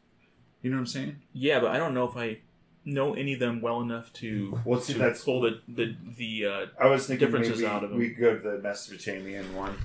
You 0.63 0.71
know 0.71 0.77
what 0.77 0.83
I'm 0.83 0.87
saying? 0.87 1.23
Yeah, 1.33 1.59
but 1.59 1.71
I 1.71 1.77
don't 1.79 1.95
know 1.95 2.09
if 2.09 2.17
I 2.17 2.39
know 2.85 3.15
any 3.15 3.35
of 3.35 3.41
them 3.41 3.61
well 3.61 3.81
enough 3.81 4.13
to 4.15 4.59
Well, 4.65 4.81
see, 4.81 4.93
to 4.95 4.99
that's- 4.99 5.25
pull 5.25 5.41
the 5.43 5.61
the 5.69 5.95
the. 6.17 6.47
Uh, 6.47 6.67
I 6.81 6.87
was 6.87 7.07
thinking 7.07 7.27
Differences 7.27 7.61
maybe 7.61 7.71
out 7.73 7.85
of 7.85 7.93
'em. 7.93 7.99
we 7.99 8.09
go 8.11 8.35
to 8.37 8.41
the 8.41 8.59
Mesopotamian 8.59 9.55
one. 9.55 9.77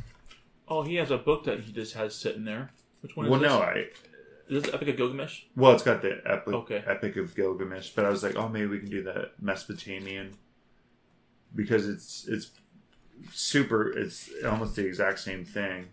oh, 0.67 0.83
he 0.83 0.95
has 0.95 1.11
a 1.11 1.17
book 1.17 1.43
that 1.45 1.61
he 1.61 1.71
just 1.71 1.93
has 1.93 2.13
sitting 2.15 2.43
there. 2.45 2.71
Which 3.01 3.15
one 3.15 3.27
is 3.27 3.31
Well, 3.31 3.39
this? 3.39 3.49
no, 3.49 3.59
I 3.59 3.87
Is 4.49 4.63
this 4.63 4.73
Epic 4.73 4.87
of 4.89 4.97
Gilgamesh? 4.97 5.43
well, 5.55 5.73
it's 5.73 5.83
got 5.83 6.01
the 6.01 6.21
epic, 6.25 6.53
Okay. 6.53 6.83
epic 6.87 7.15
of 7.17 7.35
Gilgamesh, 7.35 7.91
but 7.91 8.05
I 8.05 8.09
was 8.09 8.23
like, 8.23 8.35
oh, 8.37 8.47
maybe 8.49 8.65
we 8.67 8.79
can 8.79 8.89
do 8.89 9.03
the 9.03 9.29
Mesopotamian 9.41 10.31
because 11.55 11.87
it's 11.87 12.27
it's 12.27 12.51
super. 13.31 13.89
It's 13.91 14.29
almost 14.45 14.75
the 14.75 14.85
exact 14.85 15.19
same 15.19 15.43
thing. 15.45 15.87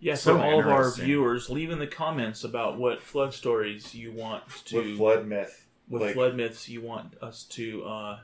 Yeah, 0.00 0.14
So 0.14 0.36
for 0.38 0.42
all 0.42 0.60
of 0.60 0.66
our 0.66 0.90
viewers, 0.92 1.50
leave 1.50 1.70
in 1.70 1.78
the 1.78 1.86
comments 1.86 2.42
about 2.42 2.78
what 2.78 3.02
flood 3.02 3.34
stories 3.34 3.94
you 3.94 4.12
want 4.12 4.42
to 4.66 4.76
With 4.78 4.96
flood 4.96 5.26
myth, 5.26 5.66
with 5.88 6.02
like- 6.02 6.14
flood 6.14 6.34
myths 6.34 6.68
you 6.68 6.80
want 6.80 7.14
us 7.22 7.44
to 7.50 7.84
uh, 7.84 8.18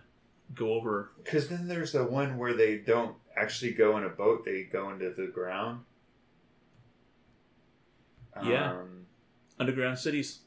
go 0.55 0.73
over. 0.73 1.11
Because 1.23 1.49
then 1.49 1.69
there's 1.69 1.93
the 1.93 2.05
one 2.05 2.39
where 2.39 2.55
they 2.55 2.79
don't 2.79 3.15
actually 3.37 3.73
go 3.73 3.99
in 3.99 4.05
a 4.05 4.09
boat; 4.09 4.45
they 4.47 4.63
go 4.63 4.91
into 4.91 5.11
the 5.11 5.27
ground. 5.27 5.81
Yeah. 8.43 8.73
Um, 8.73 9.07
Underground 9.59 9.99
cities. 9.99 10.41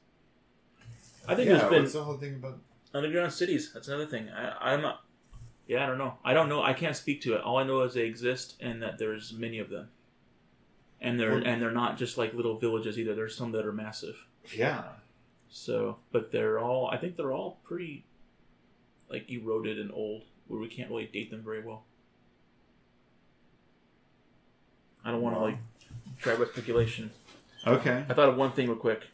I 1.28 1.36
think 1.36 1.48
yeah, 1.50 1.58
there's 1.58 1.70
been 1.70 1.82
what's 1.84 1.94
the 1.94 2.04
whole 2.04 2.18
thing 2.18 2.36
about? 2.36 2.60
underground 2.94 3.32
cities. 3.32 3.72
That's 3.74 3.88
another 3.88 4.06
thing. 4.06 4.30
I, 4.30 4.74
I'm 4.74 4.82
not. 4.82 5.02
Yeah, 5.68 5.84
I 5.84 5.88
don't 5.88 5.98
know. 6.00 6.16
I 6.24 6.34
don't 6.34 6.50
know. 6.50 6.64
I 6.64 6.74
can't 6.74 6.96
speak 6.96 7.22
to 7.22 7.36
it. 7.36 7.42
All 7.42 7.58
I 7.58 7.64
know 7.64 7.82
is 7.82 7.94
they 7.94 8.06
exist 8.06 8.56
and 8.60 8.82
that 8.82 8.98
there's 8.98 9.34
many 9.34 9.60
of 9.60 9.70
them. 9.70 9.90
And 11.02 11.20
they're 11.20 11.32
Well- 11.36 11.46
and 11.48 11.62
they're 11.62 11.72
not 11.72 11.98
just 11.98 12.18
like 12.18 12.34
little 12.34 12.58
villages 12.58 12.98
either. 13.00 13.16
There's 13.16 13.36
some 13.36 13.52
that 13.54 13.66
are 13.66 13.72
massive. 13.72 14.26
Yeah, 14.54 14.84
So, 15.48 16.00
but 16.12 16.32
they're 16.32 16.60
all. 16.60 16.88
I 16.90 16.98
think 16.98 17.16
they're 17.16 17.32
all 17.34 17.60
pretty, 17.64 18.06
like 19.10 19.30
eroded 19.32 19.80
and 19.80 19.92
old, 19.92 20.24
where 20.48 20.60
we 20.60 20.68
can't 20.68 20.90
really 20.90 21.06
date 21.08 21.30
them 21.32 21.42
very 21.44 21.62
well. 21.62 21.86
I 25.04 25.12
don't 25.12 25.22
want 25.22 25.36
to 25.36 25.40
Wow. 25.40 25.46
like 25.48 25.58
try 26.18 26.34
with 26.36 26.52
speculation. 26.52 27.12
okay, 27.66 28.06
I 28.10 28.14
thought 28.14 28.30
of 28.30 28.38
one 28.38 28.52
thing 28.52 28.68
real 28.68 28.78
quick. 28.78 29.08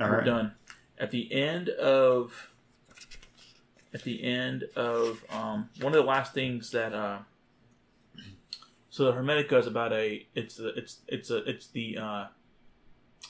all 0.00 0.08
We're 0.08 0.16
right. 0.18 0.24
done. 0.24 0.54
At 0.98 1.10
the 1.10 1.32
end 1.32 1.68
of 1.70 2.50
at 3.92 4.02
the 4.02 4.22
end 4.22 4.64
of 4.76 5.24
um, 5.30 5.68
one 5.80 5.92
of 5.94 5.98
the 6.02 6.08
last 6.08 6.32
things 6.34 6.70
that 6.70 6.92
uh, 6.92 7.18
so 8.90 9.04
the 9.04 9.12
Hermetica 9.12 9.58
is 9.58 9.66
about 9.68 9.92
a 9.92 10.26
it's 10.34 10.58
a, 10.58 10.68
it's 10.70 10.98
it's 11.06 11.30
a 11.30 11.48
it's 11.48 11.68
the 11.68 11.96
uh, 11.96 12.24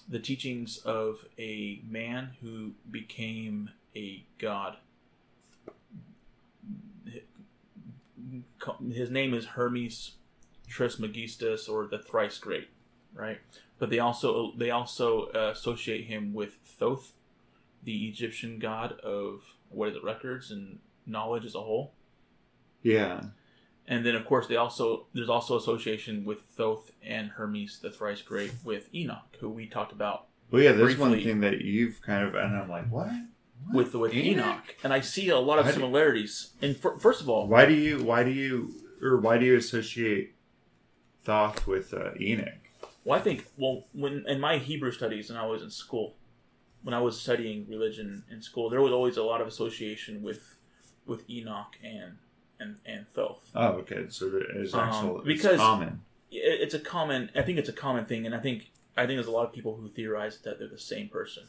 the 0.09 0.19
teachings 0.19 0.79
of 0.79 1.27
a 1.39 1.83
man 1.87 2.31
who 2.41 2.73
became 2.91 3.71
a 3.95 4.25
god. 4.39 4.79
His 8.93 9.11
name 9.11 9.35
is 9.35 9.45
Hermes 9.47 10.13
Trismegistus 10.67 11.69
or 11.69 11.87
the 11.87 11.99
thrice 11.99 12.39
great, 12.39 12.69
right? 13.13 13.39
But 13.79 13.91
they 13.91 13.99
also 13.99 14.53
they 14.57 14.71
also 14.71 15.27
uh, 15.35 15.51
associate 15.53 16.07
him 16.07 16.33
with 16.33 16.55
Thoth, 16.65 17.13
the 17.83 18.09
Egyptian 18.09 18.59
god 18.59 18.93
of 19.01 19.43
what 19.69 19.91
is 19.91 19.97
it, 19.97 20.05
records 20.05 20.51
and 20.51 20.79
knowledge 21.07 21.45
as 21.45 21.55
a 21.55 21.61
whole. 21.61 21.93
Yeah. 22.83 23.21
And 23.91 24.07
then 24.07 24.15
of 24.15 24.25
course 24.25 24.47
they 24.47 24.57
also 24.57 25.07
there's 25.13 25.29
also 25.29 25.59
association 25.59 26.25
with 26.25 26.43
Thoth 26.57 26.93
and 27.03 27.31
Hermes, 27.31 27.81
the 27.81 27.91
thrice 27.91 28.23
great, 28.23 28.53
with 28.65 28.89
Enoch, 28.95 29.37
who 29.41 29.51
we 29.51 29.67
talked 29.67 29.93
about 29.93 30.29
Well, 30.51 30.63
yeah. 30.63 30.73
There's 30.73 30.97
one 30.97 31.21
thing 31.21 31.41
that 31.41 31.61
you've 31.61 32.01
kind 32.01 32.25
of, 32.27 32.35
and 32.35 32.57
I'm 32.57 32.71
like, 32.71 32.89
what? 32.91 33.09
What? 33.67 33.75
with 33.75 33.95
with 33.95 34.15
Enoch? 34.15 34.47
Enoch, 34.47 34.77
and 34.85 34.93
I 34.93 35.01
see 35.01 35.29
a 35.29 35.39
lot 35.39 35.59
of 35.59 35.67
do- 35.67 35.73
similarities. 35.73 36.53
And 36.63 36.77
fir- 36.77 36.97
first 36.97 37.21
of 37.21 37.29
all, 37.29 37.47
Why 37.47 37.67
do 37.67 37.75
you? 37.75 38.03
Why 38.03 38.23
do 38.23 38.31
you? 38.31 38.73
Or 39.03 39.19
why 39.19 39.37
do 39.39 39.45
you 39.45 39.57
associate 39.57 40.35
Thoth 41.25 41.67
with 41.67 41.93
uh, 41.93 42.13
Enoch? 42.19 42.55
Well, 43.05 43.19
I 43.19 43.23
think 43.23 43.47
well, 43.59 43.87
when 43.93 44.25
in 44.27 44.41
my 44.41 44.59
Hebrew 44.59 44.93
studies, 44.93 45.31
and 45.31 45.39
I 45.39 45.47
was 45.47 45.63
in 45.63 45.71
school, 45.71 46.15
when 46.83 46.95
I 46.95 47.01
was 47.01 47.21
studying 47.21 47.67
religion 47.69 48.25
in 48.31 48.41
school, 48.41 48.71
there 48.71 48.81
was 48.81 48.93
always 48.93 49.17
a 49.17 49.23
lot 49.25 49.41
of 49.41 49.49
association 49.49 50.23
with 50.23 50.57
with 51.07 51.29
Enoch 51.29 51.77
and 51.83 52.19
and 52.61 52.77
and 52.87 53.09
Thoth. 53.09 53.51
Oh, 53.55 53.69
okay. 53.83 54.07
So 54.09 54.29
there 54.29 54.61
is 54.63 54.75
Um, 54.75 54.81
actual 54.81 55.19
it's 55.19 55.27
because- 55.27 55.59
common. 55.59 56.03
It's 56.33 56.75
a 56.75 56.79
common. 56.79 57.31
I 57.35 57.43
think 57.43 57.59
it's 57.59 57.69
a 57.69 57.73
common 57.73 58.05
thing, 58.05 58.25
and 58.25 58.35
I 58.35 58.39
think 58.39 58.71
I 58.97 59.05
think 59.07 59.17
there's 59.17 59.27
a 59.27 59.33
lot 59.33 59.47
of 59.47 59.53
people 59.53 59.75
who 59.77 59.89
theorize 59.89 60.39
that 60.43 60.59
they're 60.61 60.69
the 60.69 60.79
same 60.79 61.09
person. 61.09 61.45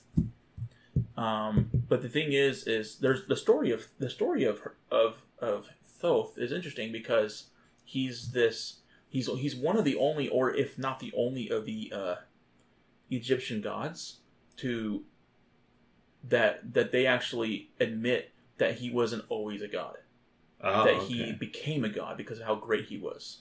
Um, 1.17 1.69
but 1.87 2.01
the 2.01 2.09
thing 2.09 2.31
is, 2.33 2.65
is 2.65 2.97
there's 2.97 3.27
the 3.27 3.35
story 3.35 3.69
of 3.71 3.87
the 3.99 4.09
story 4.09 4.43
of 4.43 4.61
of 4.89 5.21
of 5.39 5.69
Thoth 5.83 6.37
is 6.39 6.51
interesting 6.51 6.91
because 6.91 7.49
he's 7.85 8.31
this 8.31 8.79
he's 9.07 9.27
he's 9.27 9.55
one 9.55 9.77
of 9.77 9.83
the 9.85 9.95
only, 9.97 10.27
or 10.29 10.51
if 10.55 10.79
not 10.79 10.99
the 10.99 11.13
only, 11.15 11.49
of 11.49 11.65
the 11.65 11.91
uh, 11.95 12.15
Egyptian 13.11 13.61
gods 13.61 14.21
to 14.57 15.03
that 16.23 16.73
that 16.73 16.91
they 16.91 17.05
actually 17.05 17.69
admit 17.79 18.31
that 18.57 18.79
he 18.79 18.89
wasn't 18.89 19.25
always 19.29 19.61
a 19.61 19.67
god, 19.67 19.97
Oh, 20.63 20.83
that 20.85 20.93
okay. 20.95 21.05
he 21.05 21.31
became 21.33 21.83
a 21.83 21.89
god 21.89 22.17
because 22.17 22.39
of 22.39 22.45
how 22.45 22.55
great 22.55 22.85
he 22.85 22.97
was. 22.97 23.39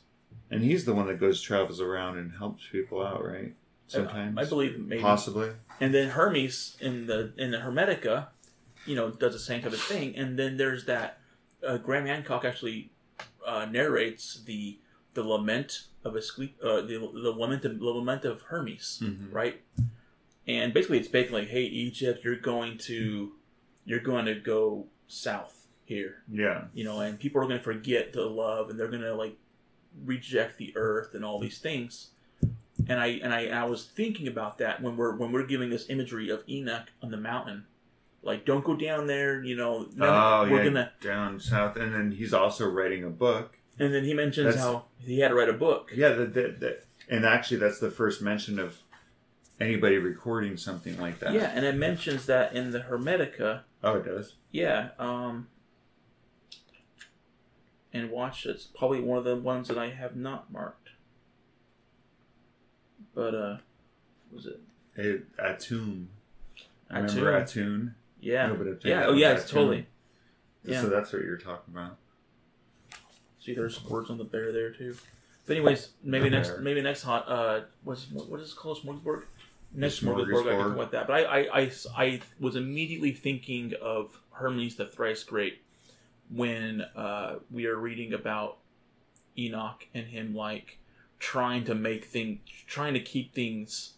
and 0.51 0.63
he's 0.63 0.85
the 0.85 0.95
one 0.95 1.07
that 1.09 1.19
goes 1.21 1.41
travels 1.43 1.81
around 1.81 2.19
and 2.19 2.33
helps 2.33 2.67
people 2.71 3.05
out, 3.05 3.25
right? 3.25 3.55
Sometimes 3.89 4.39
I 4.39 4.45
believe 4.45 4.79
maybe. 4.79 5.03
possibly. 5.03 5.51
And 5.81 5.93
then 5.93 6.11
Hermes 6.11 6.77
in 6.81 7.07
the 7.07 7.33
in 7.37 7.51
the 7.51 7.59
Hermetica, 7.59 8.29
you 8.87 8.95
know, 8.95 9.11
does 9.11 9.33
the 9.33 9.39
same 9.41 9.63
type 9.63 9.73
of 9.73 9.81
thing. 9.81 10.17
And 10.17 10.39
then 10.39 10.57
there's 10.57 10.85
that 10.87 11.19
uh, 11.67 11.77
Graham 11.79 12.07
Hancock 12.07 12.45
actually 12.45 12.91
uh, 13.47 13.67
narrates 13.71 14.43
the 14.45 14.79
the 15.15 15.23
lament 15.25 15.87
of 16.05 16.15
Asclep- 16.15 16.63
uh, 16.63 16.81
the, 16.83 16.99
the 16.99 17.31
lament 17.37 17.65
of, 17.65 17.79
the 17.81 17.85
lament 17.85 18.25
of 18.25 18.43
Hermes, 18.43 19.01
Mhm. 19.03 19.33
right? 19.33 19.61
And 20.47 20.73
basically, 20.73 20.99
it's 20.99 21.09
basically 21.09 21.41
like, 21.43 21.51
hey, 21.51 21.65
Egypt, 21.65 22.25
you're 22.25 22.37
going 22.37 22.79
to 22.79 23.33
you're 23.85 24.01
going 24.01 24.27
to 24.27 24.35
go 24.37 24.87
south 25.09 25.60
here, 25.91 26.23
Yeah. 26.31 26.65
you 26.73 26.85
know, 26.85 27.01
and 27.01 27.19
people 27.19 27.43
are 27.43 27.47
going 27.47 27.59
to 27.59 27.63
forget 27.65 28.13
the 28.13 28.25
love, 28.25 28.71
and 28.71 28.79
they're 28.79 28.89
going 28.89 29.03
to 29.03 29.15
like 29.15 29.37
reject 30.05 30.57
the 30.57 30.73
earth 30.77 31.15
and 31.15 31.25
all 31.25 31.39
these 31.41 31.59
things. 31.59 32.11
And 32.89 32.99
I 32.99 33.07
and 33.23 33.35
I, 33.35 33.41
and 33.41 33.55
I 33.59 33.65
was 33.65 33.85
thinking 33.85 34.27
about 34.29 34.59
that 34.59 34.81
when 34.81 34.97
we're 34.97 35.15
when 35.17 35.33
we're 35.33 35.47
giving 35.47 35.69
this 35.69 35.91
imagery 35.91 36.31
of 36.31 36.43
Enoch 36.49 36.87
on 37.03 37.11
the 37.11 37.17
mountain, 37.17 37.67
like 38.23 38.45
don't 38.47 38.65
go 38.65 38.75
down 38.77 39.07
there, 39.09 39.43
you 39.43 39.57
know. 39.57 39.87
no, 39.97 40.07
Oh, 40.07 40.49
we're 40.51 40.59
yeah. 40.59 40.65
gonna. 40.65 40.93
Down 41.03 41.41
south, 41.41 41.77
and 41.77 41.93
then 41.95 42.13
he's 42.13 42.33
also 42.33 42.69
writing 42.71 43.05
a 43.05 43.11
book. 43.11 43.59
And 43.81 43.93
then 43.93 44.05
he 44.05 44.15
mentions 44.15 44.47
That's- 44.55 44.63
how 44.63 44.85
he 45.01 45.19
had 45.21 45.29
to 45.29 45.35
write 45.35 45.49
a 45.49 45.53
book. 45.55 45.91
Yeah, 45.95 46.11
that, 46.11 46.35
that, 46.35 46.61
that, 46.61 46.85
and 47.09 47.25
actually, 47.27 47.57
that's 47.59 47.81
the 47.81 47.91
first 47.91 48.23
mention 48.23 48.59
of 48.61 48.79
anybody 49.59 49.99
recording 49.99 50.57
something 50.57 50.99
like 51.01 51.19
that. 51.19 51.33
Yeah, 51.33 51.51
and 51.55 51.65
it 51.65 51.75
mentions 51.77 52.27
that 52.27 52.55
in 52.55 52.71
the 52.71 52.81
Hermetica. 52.81 53.63
Oh, 53.83 53.95
it 53.97 54.05
does. 54.05 54.35
Yeah. 54.53 54.91
Um. 54.99 55.49
And 57.93 58.11
watch, 58.11 58.47
it's 58.47 58.65
probably 58.65 59.01
one 59.01 59.19
of 59.19 59.25
the 59.25 59.37
ones 59.37 59.69
that 59.69 59.77
I 59.79 59.91
have 59.91 60.15
not 60.15 60.53
marked. 60.53 60.91
But 63.15 63.35
uh, 63.35 63.57
what 64.31 64.37
was 64.37 64.47
it? 64.47 64.61
It, 64.97 65.37
Atum. 65.37 66.07
Remember 66.89 67.33
Atum. 67.33 67.43
Atun? 67.43 67.95
Yeah. 68.21 68.53
Yeah. 68.85 69.05
Oh, 69.07 69.13
yeah. 69.13 69.33
It's 69.33 69.51
totally. 69.51 69.87
Yeah. 70.65 70.83
So 70.83 70.89
that's 70.89 71.13
what 71.13 71.23
you're 71.23 71.37
talking 71.39 71.75
about. 71.75 71.97
See, 73.41 73.55
there's 73.55 73.83
words 73.85 74.11
on 74.11 74.19
the 74.19 74.25
bear 74.25 74.53
there 74.53 74.71
too. 74.71 74.95
But 75.47 75.57
anyways, 75.57 75.89
maybe 76.05 76.25
The 76.29 76.37
next, 76.37 76.49
bear. 76.51 76.61
maybe 76.61 76.83
next 76.83 77.03
hot. 77.03 77.29
Uh, 77.29 77.61
what's 77.83 78.11
what, 78.11 78.29
what 78.29 78.41
is 78.41 78.53
it 78.53 78.57
called? 78.57 78.79
Smorgasbord. 78.83 79.23
Next 79.73 80.03
smorgasbord, 80.03 80.47
I 80.47 80.51
can 80.51 80.59
talk 80.59 80.73
about 80.75 80.93
that. 80.93 81.07
But 81.07 81.27
I, 81.27 81.41
I, 81.43 81.61
I, 81.61 81.71
I 81.97 82.21
was 82.39 82.57
immediately 82.57 83.13
thinking 83.13 83.73
of 83.81 84.21
Hermes 84.33 84.77
the 84.77 84.87
thrice 84.87 85.23
great 85.25 85.63
when 86.33 86.83
uh, 86.97 87.37
we 87.51 87.67
are 87.67 87.77
reading 87.77 88.13
about 88.13 88.59
Enoch 89.37 89.87
and 89.95 90.07
him 90.07 90.35
like 90.35 90.79
trying 91.19 91.65
to 91.65 91.75
make 91.75 92.05
things, 92.05 92.41
trying 92.67 92.95
to 92.95 93.01
keep 93.01 93.35
things 93.35 93.95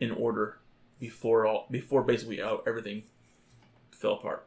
in 0.00 0.10
order 0.10 0.58
before 0.98 1.46
all, 1.46 1.66
before 1.70 2.02
basically 2.02 2.40
uh, 2.40 2.56
everything 2.66 3.02
fell 3.90 4.14
apart. 4.14 4.46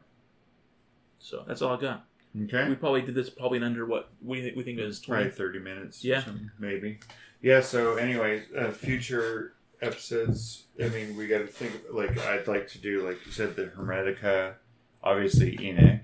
So 1.18 1.44
that's 1.46 1.62
all 1.62 1.76
I 1.76 1.80
got. 1.80 2.04
Okay. 2.44 2.68
We 2.68 2.74
probably 2.74 3.02
did 3.02 3.14
this 3.14 3.30
probably 3.30 3.58
in 3.58 3.64
under 3.64 3.86
what 3.86 4.10
we 4.22 4.52
we 4.54 4.62
think 4.62 4.78
is 4.78 5.00
Probably 5.00 5.24
twenty. 5.24 5.36
30 5.36 5.58
minutes. 5.60 6.04
Yeah. 6.04 6.22
maybe. 6.58 6.98
Yeah, 7.40 7.60
so 7.60 7.96
anyway, 7.96 8.44
uh, 8.56 8.70
future 8.70 9.54
episodes, 9.80 10.64
I 10.82 10.88
mean, 10.88 11.16
we 11.16 11.26
got 11.26 11.38
to 11.38 11.46
think, 11.46 11.72
like, 11.92 12.18
I'd 12.18 12.48
like 12.48 12.68
to 12.68 12.78
do, 12.78 13.06
like 13.06 13.24
you 13.26 13.32
said, 13.32 13.56
the 13.56 13.66
Hermetica, 13.66 14.54
obviously 15.02 15.56
Enoch, 15.60 16.00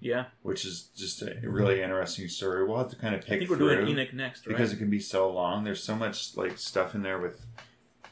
Yeah, 0.00 0.26
which 0.42 0.64
is 0.64 0.90
just 0.94 1.22
a 1.22 1.34
really 1.42 1.80
interesting 1.82 2.28
story. 2.28 2.64
We'll 2.66 2.78
have 2.78 2.90
to 2.90 2.96
kind 2.96 3.14
of 3.14 3.22
I 3.22 3.26
pick 3.26 3.38
think 3.40 3.50
we're 3.50 3.56
through 3.56 3.76
doing 3.76 3.88
Enoch 3.88 4.12
next, 4.12 4.46
right? 4.46 4.54
because 4.56 4.72
it 4.72 4.76
can 4.76 4.90
be 4.90 5.00
so 5.00 5.30
long. 5.30 5.64
There's 5.64 5.82
so 5.82 5.96
much, 5.96 6.36
like, 6.36 6.58
stuff 6.58 6.94
in 6.94 7.02
there 7.02 7.18
with, 7.18 7.40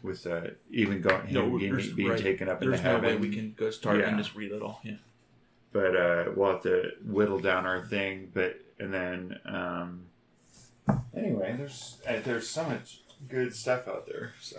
with 0.02 0.26
uh, 0.26 0.48
even 0.70 1.00
going, 1.02 1.26
him 1.26 1.34
No, 1.34 1.58
being, 1.58 1.72
there's- 1.72 1.92
being 1.92 2.08
right. 2.10 2.18
taken 2.18 2.48
up 2.48 2.58
there's 2.60 2.78
into 2.78 2.84
no 2.84 2.90
heaven. 3.00 3.10
way 3.10 3.16
we 3.28 3.34
can 3.34 3.52
go 3.56 3.70
start 3.70 3.98
Yeah. 4.00 4.08
and 4.08 4.18
just 4.18 4.34
read 4.34 4.50
it 4.52 4.62
all. 4.62 4.80
Yeah, 4.82 4.96
but 5.72 5.94
uh, 5.94 6.24
we'll 6.34 6.52
have 6.52 6.62
to 6.62 6.90
whittle 7.04 7.38
down 7.38 7.66
our 7.66 7.84
thing. 7.84 8.30
But 8.32 8.60
and 8.80 8.92
then 8.92 9.38
um, 9.44 10.06
anyway, 11.16 11.54
there's 11.56 11.98
uh, 12.08 12.20
there's 12.24 12.48
so 12.48 12.64
much 12.64 13.00
good 13.28 13.54
stuff 13.54 13.86
out 13.88 14.06
there. 14.06 14.32
So 14.40 14.58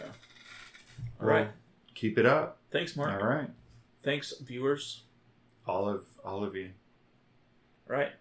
All 1.20 1.28
right. 1.28 1.46
Well, 1.46 1.54
keep 1.96 2.18
it 2.20 2.26
up. 2.26 2.60
thanks, 2.72 2.96
Mark. 2.96 3.22
All 3.22 3.28
right, 3.28 3.50
Thanks, 4.04 4.34
viewers. 4.40 5.04
all 5.68 5.90
of 5.90 6.06
all 6.24 6.44
of 6.44 6.56
you. 6.56 6.70
Right. 7.88 8.12